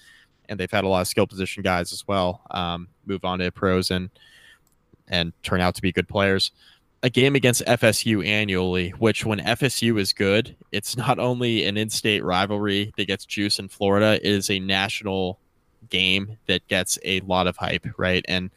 [0.52, 3.52] and they've had a lot of skill position guys as well um, move on to
[3.52, 4.10] pros and
[5.08, 6.52] and turn out to be good players.
[7.04, 12.24] A game against FSU annually, which when FSU is good, it's not only an in-state
[12.24, 15.40] rivalry that gets juice in Florida, it is a national
[15.90, 18.24] game that gets a lot of hype, right?
[18.28, 18.52] And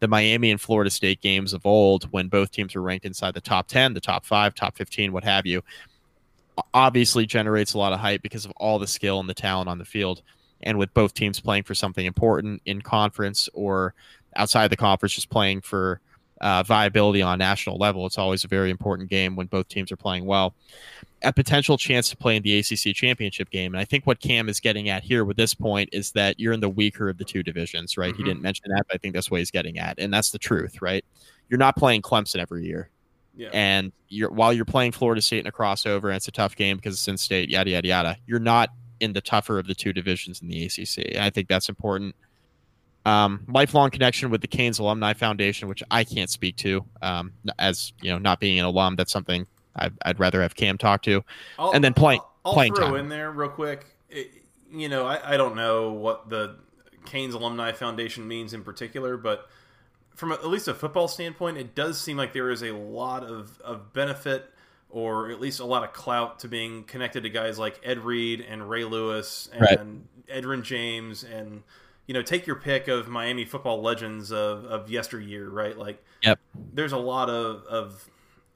[0.00, 3.40] the Miami and Florida State games of old, when both teams were ranked inside the
[3.40, 5.62] top 10, the top five, top 15, what have you,
[6.72, 9.78] obviously generates a lot of hype because of all the skill and the talent on
[9.78, 10.22] the field
[10.62, 13.94] and with both teams playing for something important in conference or
[14.36, 16.00] outside the conference, just playing for
[16.40, 19.92] uh, viability on a national level, it's always a very important game when both teams
[19.92, 20.54] are playing well.
[21.22, 23.74] A potential chance to play in the ACC championship game.
[23.74, 26.54] And I think what Cam is getting at here with this point is that you're
[26.54, 28.12] in the weaker of the two divisions, right?
[28.12, 28.22] Mm-hmm.
[28.22, 29.98] He didn't mention that, but I think that's what he's getting at.
[29.98, 31.04] And that's the truth, right?
[31.50, 32.88] You're not playing Clemson every year.
[33.36, 33.50] Yeah.
[33.52, 36.76] And you're while you're playing Florida State in a crossover and it's a tough game
[36.76, 38.70] because it's in state, yada yada yada, you're not
[39.00, 41.16] in the tougher of the two divisions in the ACC.
[41.16, 42.14] I think that's important.
[43.06, 47.92] Um, lifelong connection with the Canes Alumni Foundation, which I can't speak to, um, as
[48.02, 48.96] you know, not being an alum.
[48.96, 51.24] That's something I'd, I'd rather have Cam talk to.
[51.58, 52.20] I'll, and then playing.
[52.44, 52.96] I'll, playing throw time.
[52.96, 53.86] in there real quick.
[54.10, 54.32] It,
[54.70, 56.56] you know, I, I don't know what the
[57.06, 59.48] Canes Alumni Foundation means in particular, but
[60.14, 63.24] from a, at least a football standpoint, it does seem like there is a lot
[63.24, 64.52] of, of benefit
[64.90, 68.44] or at least a lot of clout to being connected to guys like Ed Reed
[68.48, 69.78] and Ray Lewis and right.
[70.28, 71.62] Edgerrin James and
[72.06, 75.76] you know take your pick of Miami football legends of, of yesteryear, right?
[75.76, 76.40] Like, yep.
[76.72, 78.10] There's a lot of, of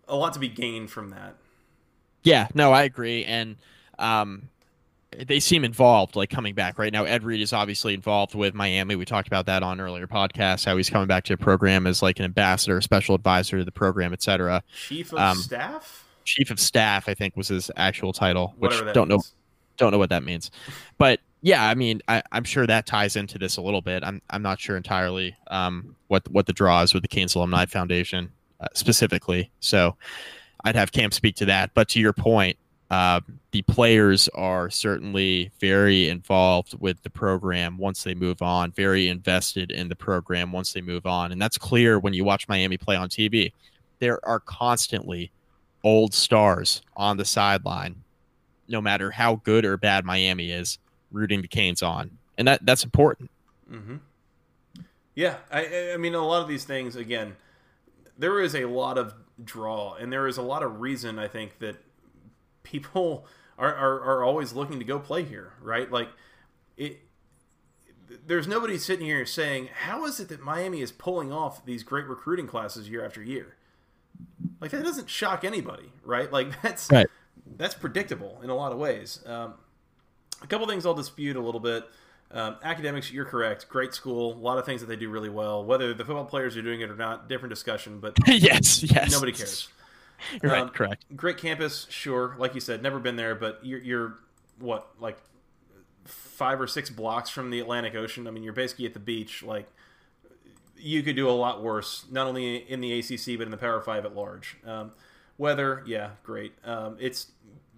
[0.09, 1.37] a lot to be gained from that.
[2.23, 3.57] Yeah, no, I agree, and
[3.99, 4.49] um,
[5.27, 7.05] they seem involved, like coming back right now.
[7.05, 8.97] Ed Reed is obviously involved with Miami.
[8.97, 10.65] We talked about that on earlier podcasts.
[10.65, 13.73] How he's coming back to the program as like an ambassador, special advisor to the
[13.73, 14.63] program, etc.
[14.75, 19.09] Chief of um, staff chief of staff, I think was his actual title, which don't
[19.09, 19.09] means.
[19.09, 19.23] know
[19.77, 20.51] don't know what that means.
[20.99, 24.03] But yeah, I mean, I, am sure that ties into this a little bit.
[24.03, 27.67] I'm I'm not sure entirely um, what what the draw is with the Canes Alumni
[27.67, 29.51] Foundation uh, specifically.
[29.61, 29.97] So
[30.65, 31.73] I'd have Cam speak to that.
[31.75, 32.57] But to your point,
[32.91, 33.21] uh,
[33.51, 39.71] the players are certainly very involved with the program once they move on, very invested
[39.71, 42.97] in the program once they move on, and that's clear when you watch Miami play
[42.97, 43.53] on TV.
[43.99, 45.31] There are constantly
[45.85, 48.03] old stars on the sideline,
[48.67, 50.79] no matter how good or bad Miami is,
[51.13, 53.31] rooting the Canes on, and that that's important.
[53.71, 53.97] Mm-hmm.
[55.15, 57.37] Yeah, I, I mean, a lot of these things again,
[58.19, 61.59] there is a lot of draw, and there is a lot of reason I think
[61.61, 61.77] that
[62.63, 63.27] people
[63.59, 65.91] are, are, are always looking to go play here, right?
[65.91, 66.09] Like
[66.77, 67.01] it.
[68.27, 72.07] There's nobody sitting here saying, "How is it that Miami is pulling off these great
[72.07, 73.57] recruiting classes year after year?"
[74.65, 76.33] Like that doesn't shock anybody, right?
[76.33, 77.07] Like that's right.
[77.59, 79.23] that's predictable in a lot of ways.
[79.27, 79.55] Um,
[80.43, 81.85] a couple things I'll dispute a little bit.
[82.31, 83.69] Um, academics, you're correct.
[83.69, 84.33] Great school.
[84.33, 85.63] A lot of things that they do really well.
[85.63, 88.01] Whether the football players are doing it or not, different discussion.
[88.01, 89.69] But yes, yes, nobody cares.
[90.43, 90.75] You're um, right.
[90.75, 91.05] Correct.
[91.15, 92.37] Great campus, sure.
[92.39, 94.19] Like you said, never been there, but you're, you're
[94.59, 95.19] what like
[96.07, 98.27] five or six blocks from the Atlantic Ocean.
[98.27, 99.43] I mean, you're basically at the beach.
[99.43, 99.69] Like
[100.77, 103.81] you could do a lot worse, not only in the ACC but in the Power
[103.81, 104.57] Five at large.
[104.67, 104.93] Um,
[105.39, 106.53] weather, yeah, great.
[106.65, 107.33] Um, it's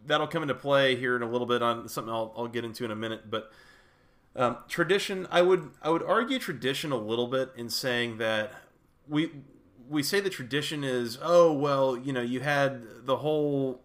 [0.07, 2.85] that'll come into play here in a little bit on something I'll, I'll get into
[2.85, 3.31] in a minute.
[3.31, 3.51] But
[4.35, 8.53] um, tradition, I would I would argue tradition a little bit in saying that
[9.09, 9.31] we
[9.89, 13.83] we say the tradition is, oh well, you know, you had the whole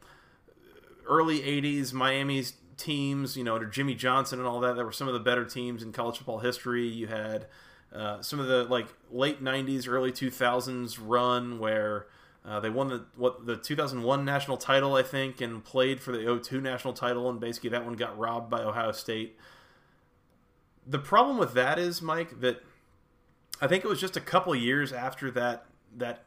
[1.05, 4.75] early '80s Miami's teams, you know, under Jimmy Johnson and all that.
[4.75, 6.87] That were some of the better teams in college football history.
[6.87, 7.47] You had
[7.93, 12.07] uh, some of the like late '90s, early 2000s run where
[12.43, 16.39] uh, they won the what the 2001 national title, I think, and played for the
[16.41, 19.37] 02 national title, and basically that one got robbed by Ohio State.
[20.87, 22.63] The problem with that is, Mike, that
[23.61, 25.65] I think it was just a couple years after that
[25.97, 26.23] that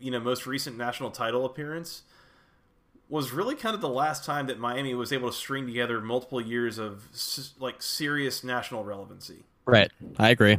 [0.00, 2.02] you know most recent national title appearance
[3.08, 6.40] was really kind of the last time that Miami was able to string together multiple
[6.40, 7.04] years of
[7.60, 9.44] like serious national relevancy.
[9.64, 10.56] Right, I agree.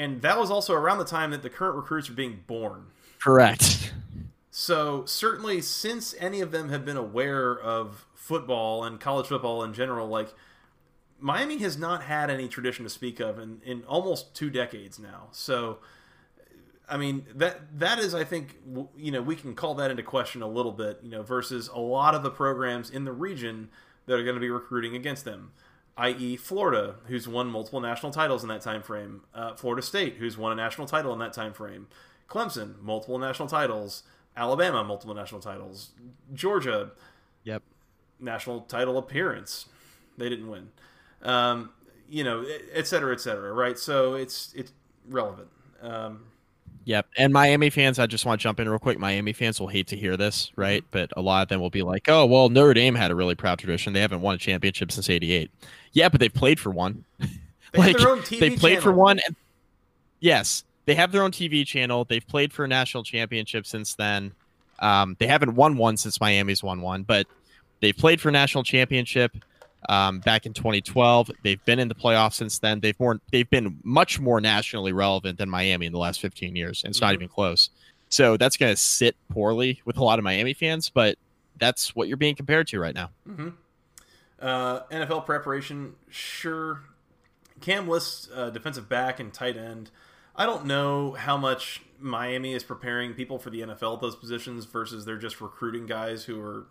[0.00, 2.86] And that was also around the time that the current recruits were being born.
[3.18, 3.92] Correct.
[4.50, 9.74] So certainly, since any of them have been aware of football and college football in
[9.74, 10.32] general, like
[11.18, 15.28] Miami has not had any tradition to speak of in, in almost two decades now.
[15.32, 15.80] So,
[16.88, 18.56] I mean that that is, I think,
[18.96, 21.78] you know, we can call that into question a little bit, you know, versus a
[21.78, 23.68] lot of the programs in the region
[24.06, 25.52] that are going to be recruiting against them,
[25.96, 30.36] i.e., Florida, who's won multiple national titles in that time frame, uh, Florida State, who's
[30.38, 31.88] won a national title in that time frame,
[32.28, 34.02] Clemson, multiple national titles,
[34.36, 35.90] Alabama, multiple national titles,
[36.32, 36.92] Georgia,
[37.44, 37.62] yep,
[38.18, 39.66] national title appearance,
[40.16, 40.68] they didn't win
[41.22, 41.70] um,
[42.08, 43.78] you know, et cetera, et cetera, right?
[43.78, 44.72] So it's it's
[45.08, 45.48] relevant.
[45.80, 46.24] Um,
[46.84, 47.06] Yep.
[47.18, 48.98] And Miami fans, I just want to jump in real quick.
[48.98, 50.82] Miami fans will hate to hear this, right?
[50.90, 53.34] But a lot of them will be like, oh, well, Notre Dame had a really
[53.34, 53.92] proud tradition.
[53.92, 55.50] They haven't won a championship since 88.
[55.92, 57.04] Yeah, but they've played for one.
[57.18, 57.28] They
[57.76, 57.96] like,
[58.28, 58.80] they played channel.
[58.80, 59.20] for one.
[59.26, 59.36] And,
[60.20, 62.04] yes, they have their own TV channel.
[62.04, 64.32] They've played for a national championship since then.
[64.78, 67.26] Um, they haven't won one since Miami's won one, but
[67.80, 69.36] they've played for a national championship
[69.88, 71.30] um, back in 2012.
[71.42, 72.80] They've been in the playoffs since then.
[72.80, 76.84] They've more they've been much more nationally relevant than Miami in the last 15 years,
[76.84, 77.06] and it's mm-hmm.
[77.06, 77.70] not even close.
[78.08, 81.16] So that's going to sit poorly with a lot of Miami fans, but
[81.58, 83.10] that's what you're being compared to right now.
[83.28, 83.50] Mm-hmm.
[84.40, 86.82] Uh, NFL preparation, sure.
[87.60, 89.90] Cam lists uh, defensive back and tight end.
[90.34, 94.64] I don't know how much Miami is preparing people for the NFL at those positions
[94.64, 96.66] versus they're just recruiting guys who are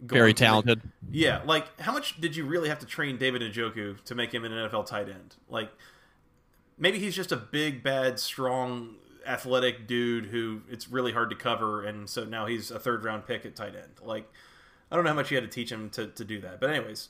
[0.00, 0.80] very talented.
[1.10, 4.44] yeah, like how much did you really have to train David Njoku to make him
[4.44, 5.36] an NFL tight end?
[5.48, 5.70] Like
[6.78, 11.84] maybe he's just a big, bad, strong, athletic dude who it's really hard to cover,
[11.84, 13.92] and so now he's a third round pick at tight end.
[14.02, 14.30] Like
[14.90, 16.70] I don't know how much you had to teach him to, to do that, but
[16.70, 17.08] anyways.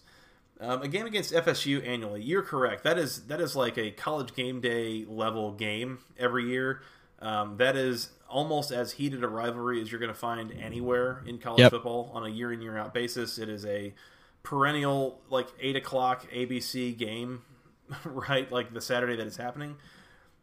[0.58, 2.82] Um, a game against FSU annually, you're correct.
[2.84, 6.80] That is that is like a college game day level game every year.
[7.20, 11.38] Um, that is almost as heated a rivalry as you're going to find anywhere in
[11.38, 11.70] college yep.
[11.70, 13.38] football on a year in year out basis.
[13.38, 13.94] It is a
[14.42, 17.42] perennial like eight o'clock ABC game,
[18.04, 18.50] right?
[18.50, 19.76] Like the Saturday that it's happening.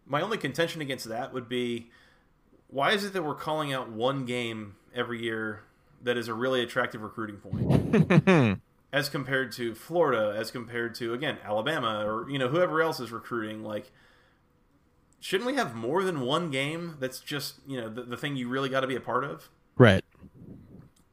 [0.05, 1.89] My only contention against that would be
[2.67, 5.61] why is it that we're calling out one game every year
[6.01, 8.59] that is a really attractive recruiting point?
[8.93, 13.11] as compared to Florida, as compared to again Alabama or you know whoever else is
[13.11, 13.91] recruiting, like
[15.23, 18.49] shouldn't we have more than one game that's just you know the, the thing you
[18.49, 19.49] really got to be a part of?
[19.77, 20.03] Right.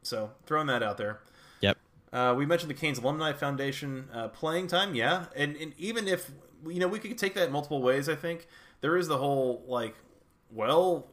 [0.03, 1.21] So throwing that out there.
[1.61, 1.77] Yep.
[2.11, 5.25] Uh, we mentioned the canes alumni foundation uh, playing time yeah.
[5.35, 6.29] And, and even if
[6.67, 8.47] you know we could take that multiple ways i think.
[8.81, 9.95] There is the whole like
[10.51, 11.07] well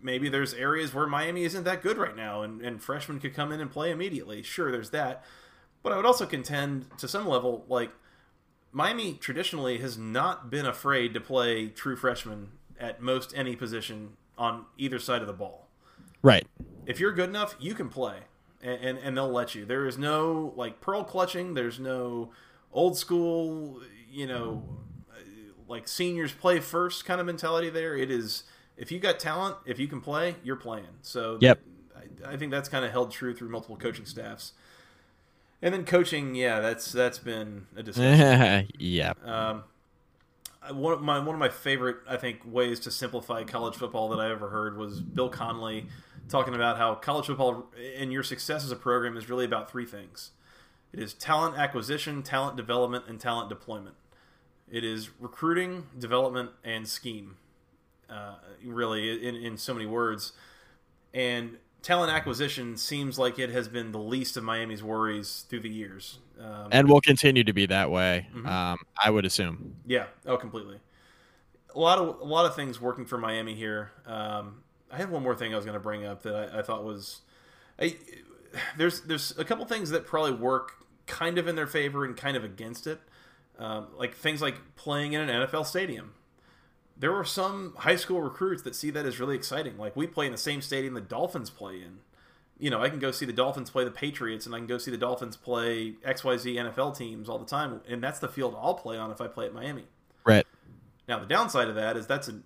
[0.00, 3.50] maybe there's areas where miami isn't that good right now and, and freshmen could come
[3.50, 4.42] in and play immediately.
[4.44, 5.24] Sure there's that.
[5.82, 7.90] But i would also contend to some level like
[8.72, 14.64] Miami traditionally has not been afraid to play true freshmen at most any position on
[14.78, 15.68] either side of the ball.
[16.22, 16.46] Right.
[16.86, 18.18] If you're good enough, you can play,
[18.62, 19.64] and, and, and they'll let you.
[19.64, 21.54] There is no like pearl clutching.
[21.54, 22.30] There's no
[22.72, 24.62] old school, you know,
[25.68, 27.70] like seniors play first kind of mentality.
[27.70, 28.44] There, it is.
[28.76, 30.86] If you got talent, if you can play, you're playing.
[31.02, 31.60] So yep.
[31.94, 34.52] I, I think that's kind of held true through multiple coaching staffs.
[35.62, 38.68] And then coaching, yeah, that's that's been a discussion.
[38.78, 39.12] yeah.
[39.24, 39.64] Um,
[40.72, 44.20] one of my one of my favorite, I think, ways to simplify college football that
[44.20, 45.86] I ever heard was Bill Connelly
[46.28, 49.86] talking about how college football and your success as a program is really about three
[49.86, 50.30] things.
[50.92, 53.96] It is talent acquisition, talent development, and talent deployment.
[54.70, 57.36] It is recruiting, development, and scheme.
[58.08, 60.32] Uh, really, in in so many words,
[61.14, 65.68] and talent acquisition seems like it has been the least of Miami's worries through the
[65.68, 68.26] years, um, and will continue to be that way.
[68.34, 68.46] Mm-hmm.
[68.46, 69.76] Um, I would assume.
[69.86, 70.06] Yeah.
[70.26, 70.80] Oh, completely.
[71.74, 73.92] A lot of a lot of things working for Miami here.
[74.06, 76.62] Um, I had one more thing I was going to bring up that I, I
[76.62, 77.20] thought was,
[77.78, 77.96] I,
[78.76, 80.72] there's there's a couple things that probably work
[81.06, 83.00] kind of in their favor and kind of against it.
[83.58, 86.14] Um, like things like playing in an NFL stadium.
[87.00, 89.78] There were some high school recruits that see that as really exciting.
[89.78, 91.98] Like we play in the same stadium the Dolphins play in.
[92.58, 94.76] You know, I can go see the Dolphins play the Patriots, and I can go
[94.76, 98.74] see the Dolphins play XYZ NFL teams all the time, and that's the field I'll
[98.74, 99.84] play on if I play at Miami.
[100.24, 100.46] Right.
[101.08, 102.40] Now the downside of that is that's a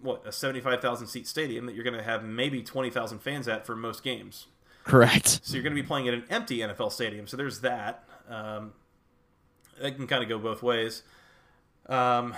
[0.00, 3.20] what a seventy five thousand seat stadium that you're going to have maybe twenty thousand
[3.20, 4.48] fans at for most games.
[4.82, 5.40] Correct.
[5.44, 7.28] So you're going to be playing at an empty NFL stadium.
[7.28, 8.02] So there's that.
[8.28, 8.72] Um,
[9.80, 11.04] that can kind of go both ways.
[11.86, 12.34] Um,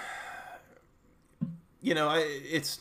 [1.84, 2.20] you know, I,
[2.50, 2.80] it's.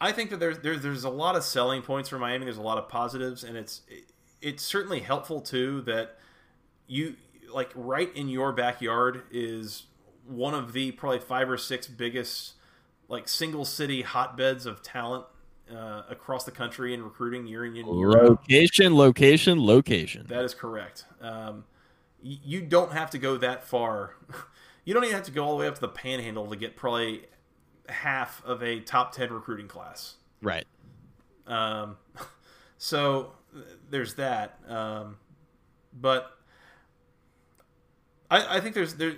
[0.00, 2.44] I think that there's, there's there's a lot of selling points for Miami.
[2.44, 3.82] There's a lot of positives, and it's
[4.40, 6.18] it's certainly helpful too that
[6.86, 7.14] you
[7.52, 9.84] like right in your backyard is
[10.26, 12.54] one of the probably five or six biggest
[13.08, 15.26] like single city hotbeds of talent
[15.70, 17.84] uh, across the country in recruiting year in year.
[17.86, 20.26] Location, location, location.
[20.28, 21.04] That is correct.
[21.20, 21.64] Um,
[22.24, 24.16] y- you don't have to go that far.
[24.84, 26.74] You don't even have to go all the way up to the Panhandle to get
[26.74, 27.26] probably
[27.88, 30.14] half of a top ten recruiting class.
[30.40, 30.66] Right.
[31.46, 31.96] Um,
[32.78, 33.32] so
[33.90, 34.58] there's that.
[34.68, 35.16] Um,
[35.92, 36.38] but
[38.30, 39.12] I, I think there's there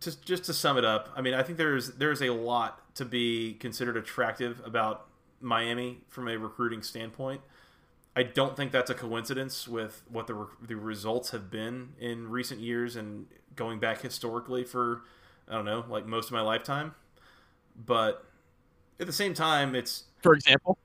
[0.00, 1.08] just just to sum it up.
[1.16, 5.06] I mean, I think there's there's a lot to be considered attractive about
[5.40, 7.40] Miami from a recruiting standpoint.
[8.14, 12.60] I don't think that's a coincidence with what the the results have been in recent
[12.60, 13.26] years and
[13.56, 15.02] going back historically for
[15.48, 16.94] I don't know, like most of my lifetime.
[17.76, 18.24] But
[18.98, 20.78] at the same time, it's For example,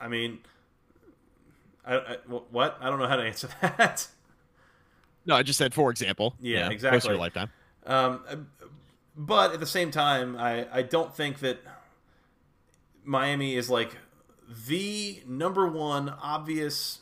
[0.00, 0.40] I mean,
[1.84, 4.08] I, I what I don't know how to answer that.
[5.26, 6.34] no, I just said for example.
[6.40, 7.10] Yeah, Most of exactly.
[7.10, 7.50] your lifetime.
[7.86, 8.48] Um,
[9.16, 11.58] but at the same time, I, I don't think that
[13.04, 13.96] Miami is like
[14.66, 17.00] the number one obvious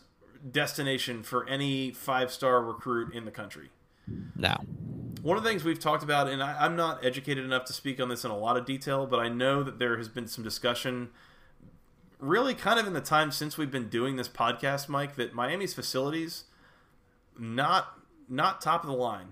[0.51, 3.71] destination for any five star recruit in the country.
[4.37, 4.57] No.
[5.23, 8.01] One of the things we've talked about, and I, I'm not educated enough to speak
[8.01, 10.43] on this in a lot of detail, but I know that there has been some
[10.43, 11.11] discussion,
[12.19, 15.75] really kind of in the time since we've been doing this podcast, Mike, that Miami's
[15.75, 16.45] facilities
[17.39, 17.99] not
[18.29, 19.29] not top of the line.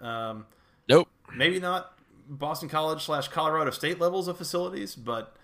[0.00, 0.46] Um,
[0.88, 1.08] Nope.
[1.34, 1.96] maybe not
[2.28, 5.36] Boston College slash Colorado State levels of facilities, but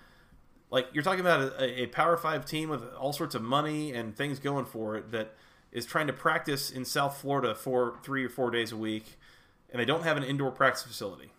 [0.70, 4.16] like you're talking about a, a Power Five team with all sorts of money and
[4.16, 5.34] things going for it that
[5.70, 9.17] is trying to practice in South Florida for three or four days a week,
[9.70, 11.30] and they don't have an indoor practice facility.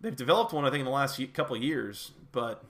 [0.00, 2.64] They've developed one, I think, in the last couple of years, but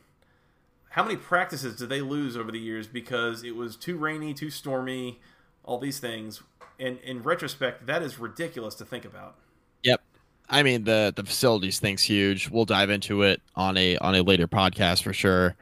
[0.90, 4.50] how many practices did they lose over the years because it was too rainy, too
[4.50, 5.20] stormy,
[5.64, 6.42] all these things?
[6.80, 9.36] And in retrospect, that is ridiculous to think about.
[9.82, 10.00] Yep.
[10.48, 12.48] I mean the the facilities thing's huge.
[12.48, 15.56] We'll dive into it on a on a later podcast for sure.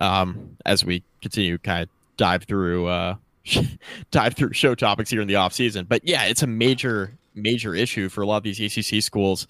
[0.00, 3.16] Um, as we continue kind of dive through uh
[4.10, 5.86] dive through show topics here in the off season.
[5.88, 9.46] But yeah, it's a major major issue for a lot of these ACC schools,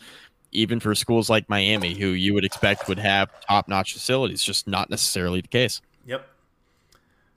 [0.52, 4.42] even for schools like Miami, who you would expect would have top notch facilities.
[4.42, 5.80] Just not necessarily the case.
[6.06, 6.26] Yep.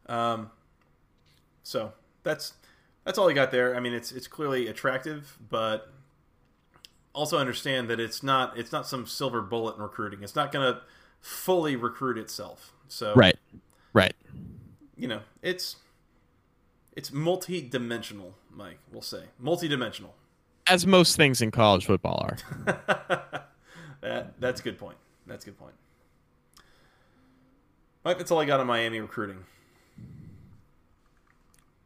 [0.07, 0.49] Um,
[1.63, 1.93] so
[2.23, 2.53] that's
[3.05, 3.75] that's all I got there.
[3.75, 5.91] I mean, it's it's clearly attractive, but
[7.13, 10.23] also understand that it's not it's not some silver bullet in recruiting.
[10.23, 10.81] It's not going to
[11.19, 12.73] fully recruit itself.
[12.87, 13.37] So Right.
[13.93, 14.15] Right.
[14.95, 15.77] you know, it's
[16.95, 18.79] it's multi-dimensional, Mike.
[18.91, 20.13] We'll say multi-dimensional.
[20.67, 23.27] As most things in college football are.
[24.01, 24.97] That that's a good point.
[25.27, 25.75] That's a good point.
[28.03, 29.43] Mike, that's all I got on Miami recruiting.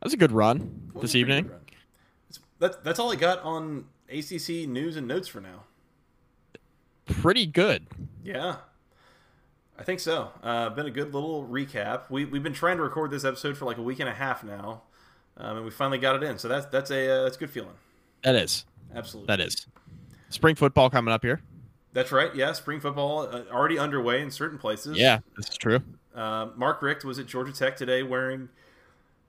[0.01, 1.51] That's a good run Well, this it's a pretty evening.
[1.51, 1.59] run.
[2.29, 5.63] It's- That, that's all I got on ACC news and notes for now.
[7.05, 7.85] Pretty good.
[8.23, 8.57] Yeah,
[9.77, 10.29] I think so.
[10.41, 12.03] Uh, been a good little recap.
[12.09, 14.41] We we've been trying to record this episode for like a week and a half
[14.41, 14.83] now,
[15.35, 16.37] um, and we finally got it in.
[16.39, 17.75] So that's that's a uh, that's a good feeling.
[18.23, 18.65] That is.
[18.93, 19.27] Absolutely.
[19.27, 19.67] That is.
[20.29, 21.41] Spring football coming up here.
[21.93, 22.33] That's right.
[22.35, 24.97] Yeah, spring football uh, already underway in certain places.
[24.97, 25.81] Yeah, this is true.
[26.13, 28.49] Uh, Mark Richt was at Georgia Tech today wearing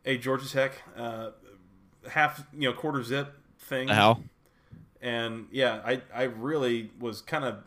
[0.04, 1.30] a Georgia Tech uh,
[2.10, 3.88] half you know quarter zip thing.
[3.88, 4.22] Hell?
[5.00, 7.58] and yeah, I I really was kind of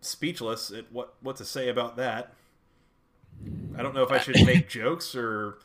[0.00, 2.32] speechless at what what to say about that.
[3.76, 5.58] I don't know if I should make jokes or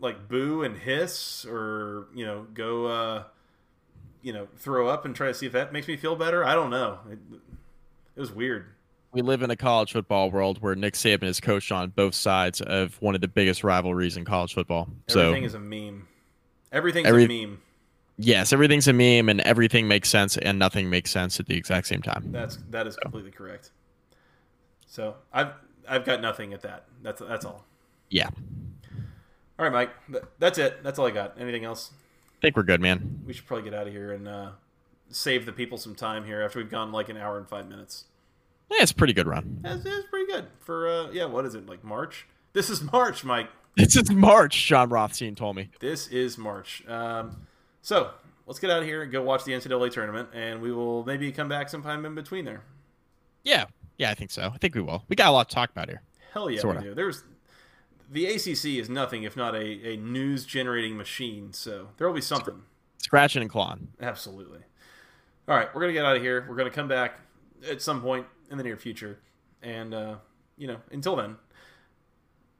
[0.00, 3.24] like boo and hiss or you know go uh,
[4.22, 6.44] you know throw up and try to see if that makes me feel better.
[6.44, 6.98] I don't know.
[7.10, 7.18] It,
[8.16, 8.66] it was weird.
[9.12, 12.60] We live in a college football world where Nick Saban is coached on both sides
[12.60, 14.88] of one of the biggest rivalries in college football.
[15.08, 16.06] Everything so is a meme.
[16.70, 17.60] Everything's Every- a meme.
[18.18, 21.88] yes, everything's a meme and everything makes sense and nothing makes sense at the exact
[21.88, 22.30] same time.
[22.30, 23.70] That's that is completely correct.
[24.86, 25.52] So I've
[25.88, 26.84] I've got nothing at that.
[27.02, 27.64] That's that's all.
[28.10, 28.28] Yeah.
[29.58, 30.22] All right, Mike.
[30.38, 30.82] That's it.
[30.84, 31.36] That's all I got.
[31.38, 31.90] Anything else?
[32.40, 33.20] I think we're good, man.
[33.26, 34.52] We should probably get out of here and uh,
[35.10, 38.04] save the people some time here after we've gone like an hour and five minutes.
[38.70, 39.58] Yeah, it's a pretty good run.
[39.60, 41.26] That's, that's pretty good for uh, yeah.
[41.26, 42.26] What is it like March?
[42.54, 43.50] This is March, Mike.
[43.76, 44.66] This is March.
[44.66, 45.68] Jon Rothstein told me.
[45.78, 46.82] This is March.
[46.88, 47.46] Um,
[47.82, 48.10] so
[48.46, 51.30] let's get out of here and go watch the NCAA tournament, and we will maybe
[51.30, 52.62] come back sometime in between there.
[53.44, 54.50] Yeah, yeah, I think so.
[54.52, 55.04] I think we will.
[55.08, 56.02] We got a lot to talk about here.
[56.32, 56.80] Hell yeah, Sorta.
[56.80, 56.94] we do.
[56.94, 57.22] There's
[58.10, 61.52] the ACC is nothing if not a, a news generating machine.
[61.52, 62.62] So there will be something.
[62.98, 63.88] Scratching and clawing.
[64.00, 64.60] Absolutely.
[65.48, 66.44] All right, we're gonna get out of here.
[66.48, 67.20] We're gonna come back
[67.68, 69.18] at some point in the near future,
[69.62, 70.16] and uh,
[70.56, 71.36] you know, until then,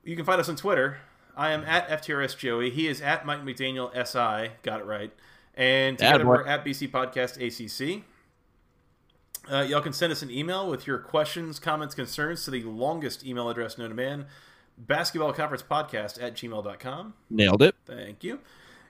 [0.02, 0.98] you can find us on Twitter.
[1.36, 2.70] I am at FTRS Joey.
[2.70, 4.52] He is at Mike McDaniel SI.
[4.62, 5.12] Got it right.
[5.54, 8.02] And together we're at BC Podcast ACC.
[9.50, 13.24] Uh, y'all can send us an email with your questions, comments, concerns to the longest
[13.24, 14.26] email address known to man,
[14.86, 17.14] basketball conference podcast at gmail.com.
[17.28, 17.74] Nailed it.
[17.86, 18.40] Thank you.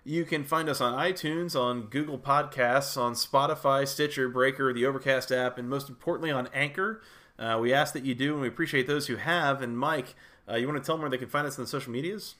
[0.05, 5.31] You can find us on iTunes, on Google Podcasts, on Spotify, Stitcher, Breaker, the Overcast
[5.31, 7.03] app, and most importantly on Anchor.
[7.39, 9.61] Uh, we ask that you do, and we appreciate those who have.
[9.61, 10.15] And Mike,
[10.49, 12.37] uh, you want to tell them where they can find us on the social medias?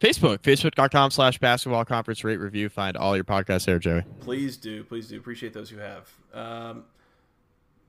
[0.00, 2.70] Facebook, facebook.com slash basketball conference rate review.
[2.70, 4.02] Find all your podcasts there, Joey.
[4.20, 5.18] Please do, please do.
[5.18, 6.10] Appreciate those who have.
[6.32, 6.84] Um,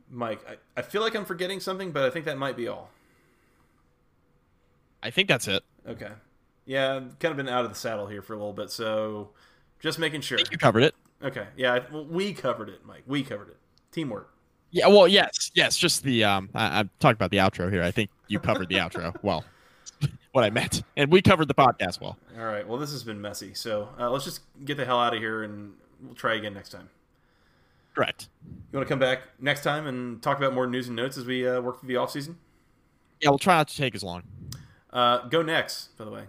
[0.10, 2.90] Mike, I, I feel like I'm forgetting something, but I think that might be all.
[5.04, 5.64] I think that's it.
[5.88, 6.12] Okay.
[6.66, 9.32] Yeah, I've kind of been out of the saddle here for a little bit, so
[9.80, 10.38] just making sure.
[10.52, 10.96] You covered it.
[11.24, 11.48] Okay.
[11.58, 13.04] Yeah, well, we covered it, Mike.
[13.08, 13.58] We covered it.
[13.92, 14.34] Teamwork.
[14.72, 15.78] Yeah, well, yes, yes.
[15.78, 17.84] Just the um, I, I'm talking about the outro here.
[17.84, 19.44] I think you covered the outro well.
[20.32, 22.18] What I meant, and we covered the podcast well.
[22.40, 22.66] All right.
[22.66, 23.54] Well, this has been messy.
[23.54, 26.70] So uh, let's just get the hell out of here and we'll try again next
[26.70, 26.90] time.
[27.94, 28.30] Correct.
[28.72, 31.26] You want to come back next time and talk about more news and notes as
[31.26, 32.38] we uh, work through the off season?
[33.20, 34.24] Yeah, we'll try not to take as long.
[34.94, 36.24] Uh, go next, by the way.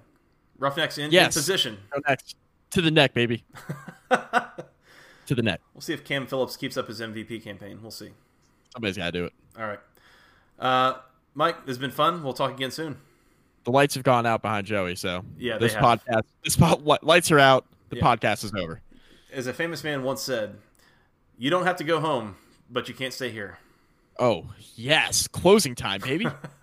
[0.58, 1.78] Roughnecks in, in position.
[1.92, 2.36] Go next
[2.70, 3.44] to the neck, baby.
[4.10, 5.60] to the neck.
[5.74, 7.78] We'll see if Cam Phillips keeps up his MVP campaign.
[7.82, 8.10] We'll see.
[8.72, 9.32] Somebody's got to do it.
[9.58, 9.80] All right.
[10.58, 10.94] Uh,
[11.34, 12.22] Mike, this has been fun.
[12.22, 12.98] We'll talk again soon.
[13.64, 17.38] The lights have gone out behind Joey, so Yeah, this podcast, this pod, lights are
[17.38, 17.64] out.
[17.90, 18.02] The Yeah.
[18.02, 18.80] podcast is over.
[19.32, 20.56] As a famous man once said,
[21.38, 22.36] you don't have to go home,
[22.70, 23.58] but you can't stay here.
[24.18, 26.26] Oh yes, closing time, baby.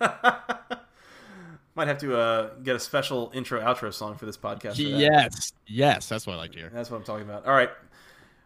[1.74, 4.76] Might have to uh, get a special intro outro song for this podcast.
[4.76, 6.70] for yes, yes, that's what I like to hear.
[6.72, 7.46] That's what I'm talking about.
[7.46, 7.70] All right.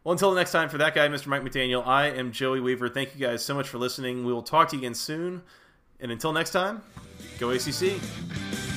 [0.05, 1.29] Well, until the next time, for that guy, Mr.
[1.29, 2.91] Mike McDaniel, I am Joey Weaver.
[2.91, 4.27] Thank you guys so much for listening.
[4.27, 5.43] We will talk to you again soon.
[6.01, 6.83] And until next time,
[7.39, 8.74] go ACC.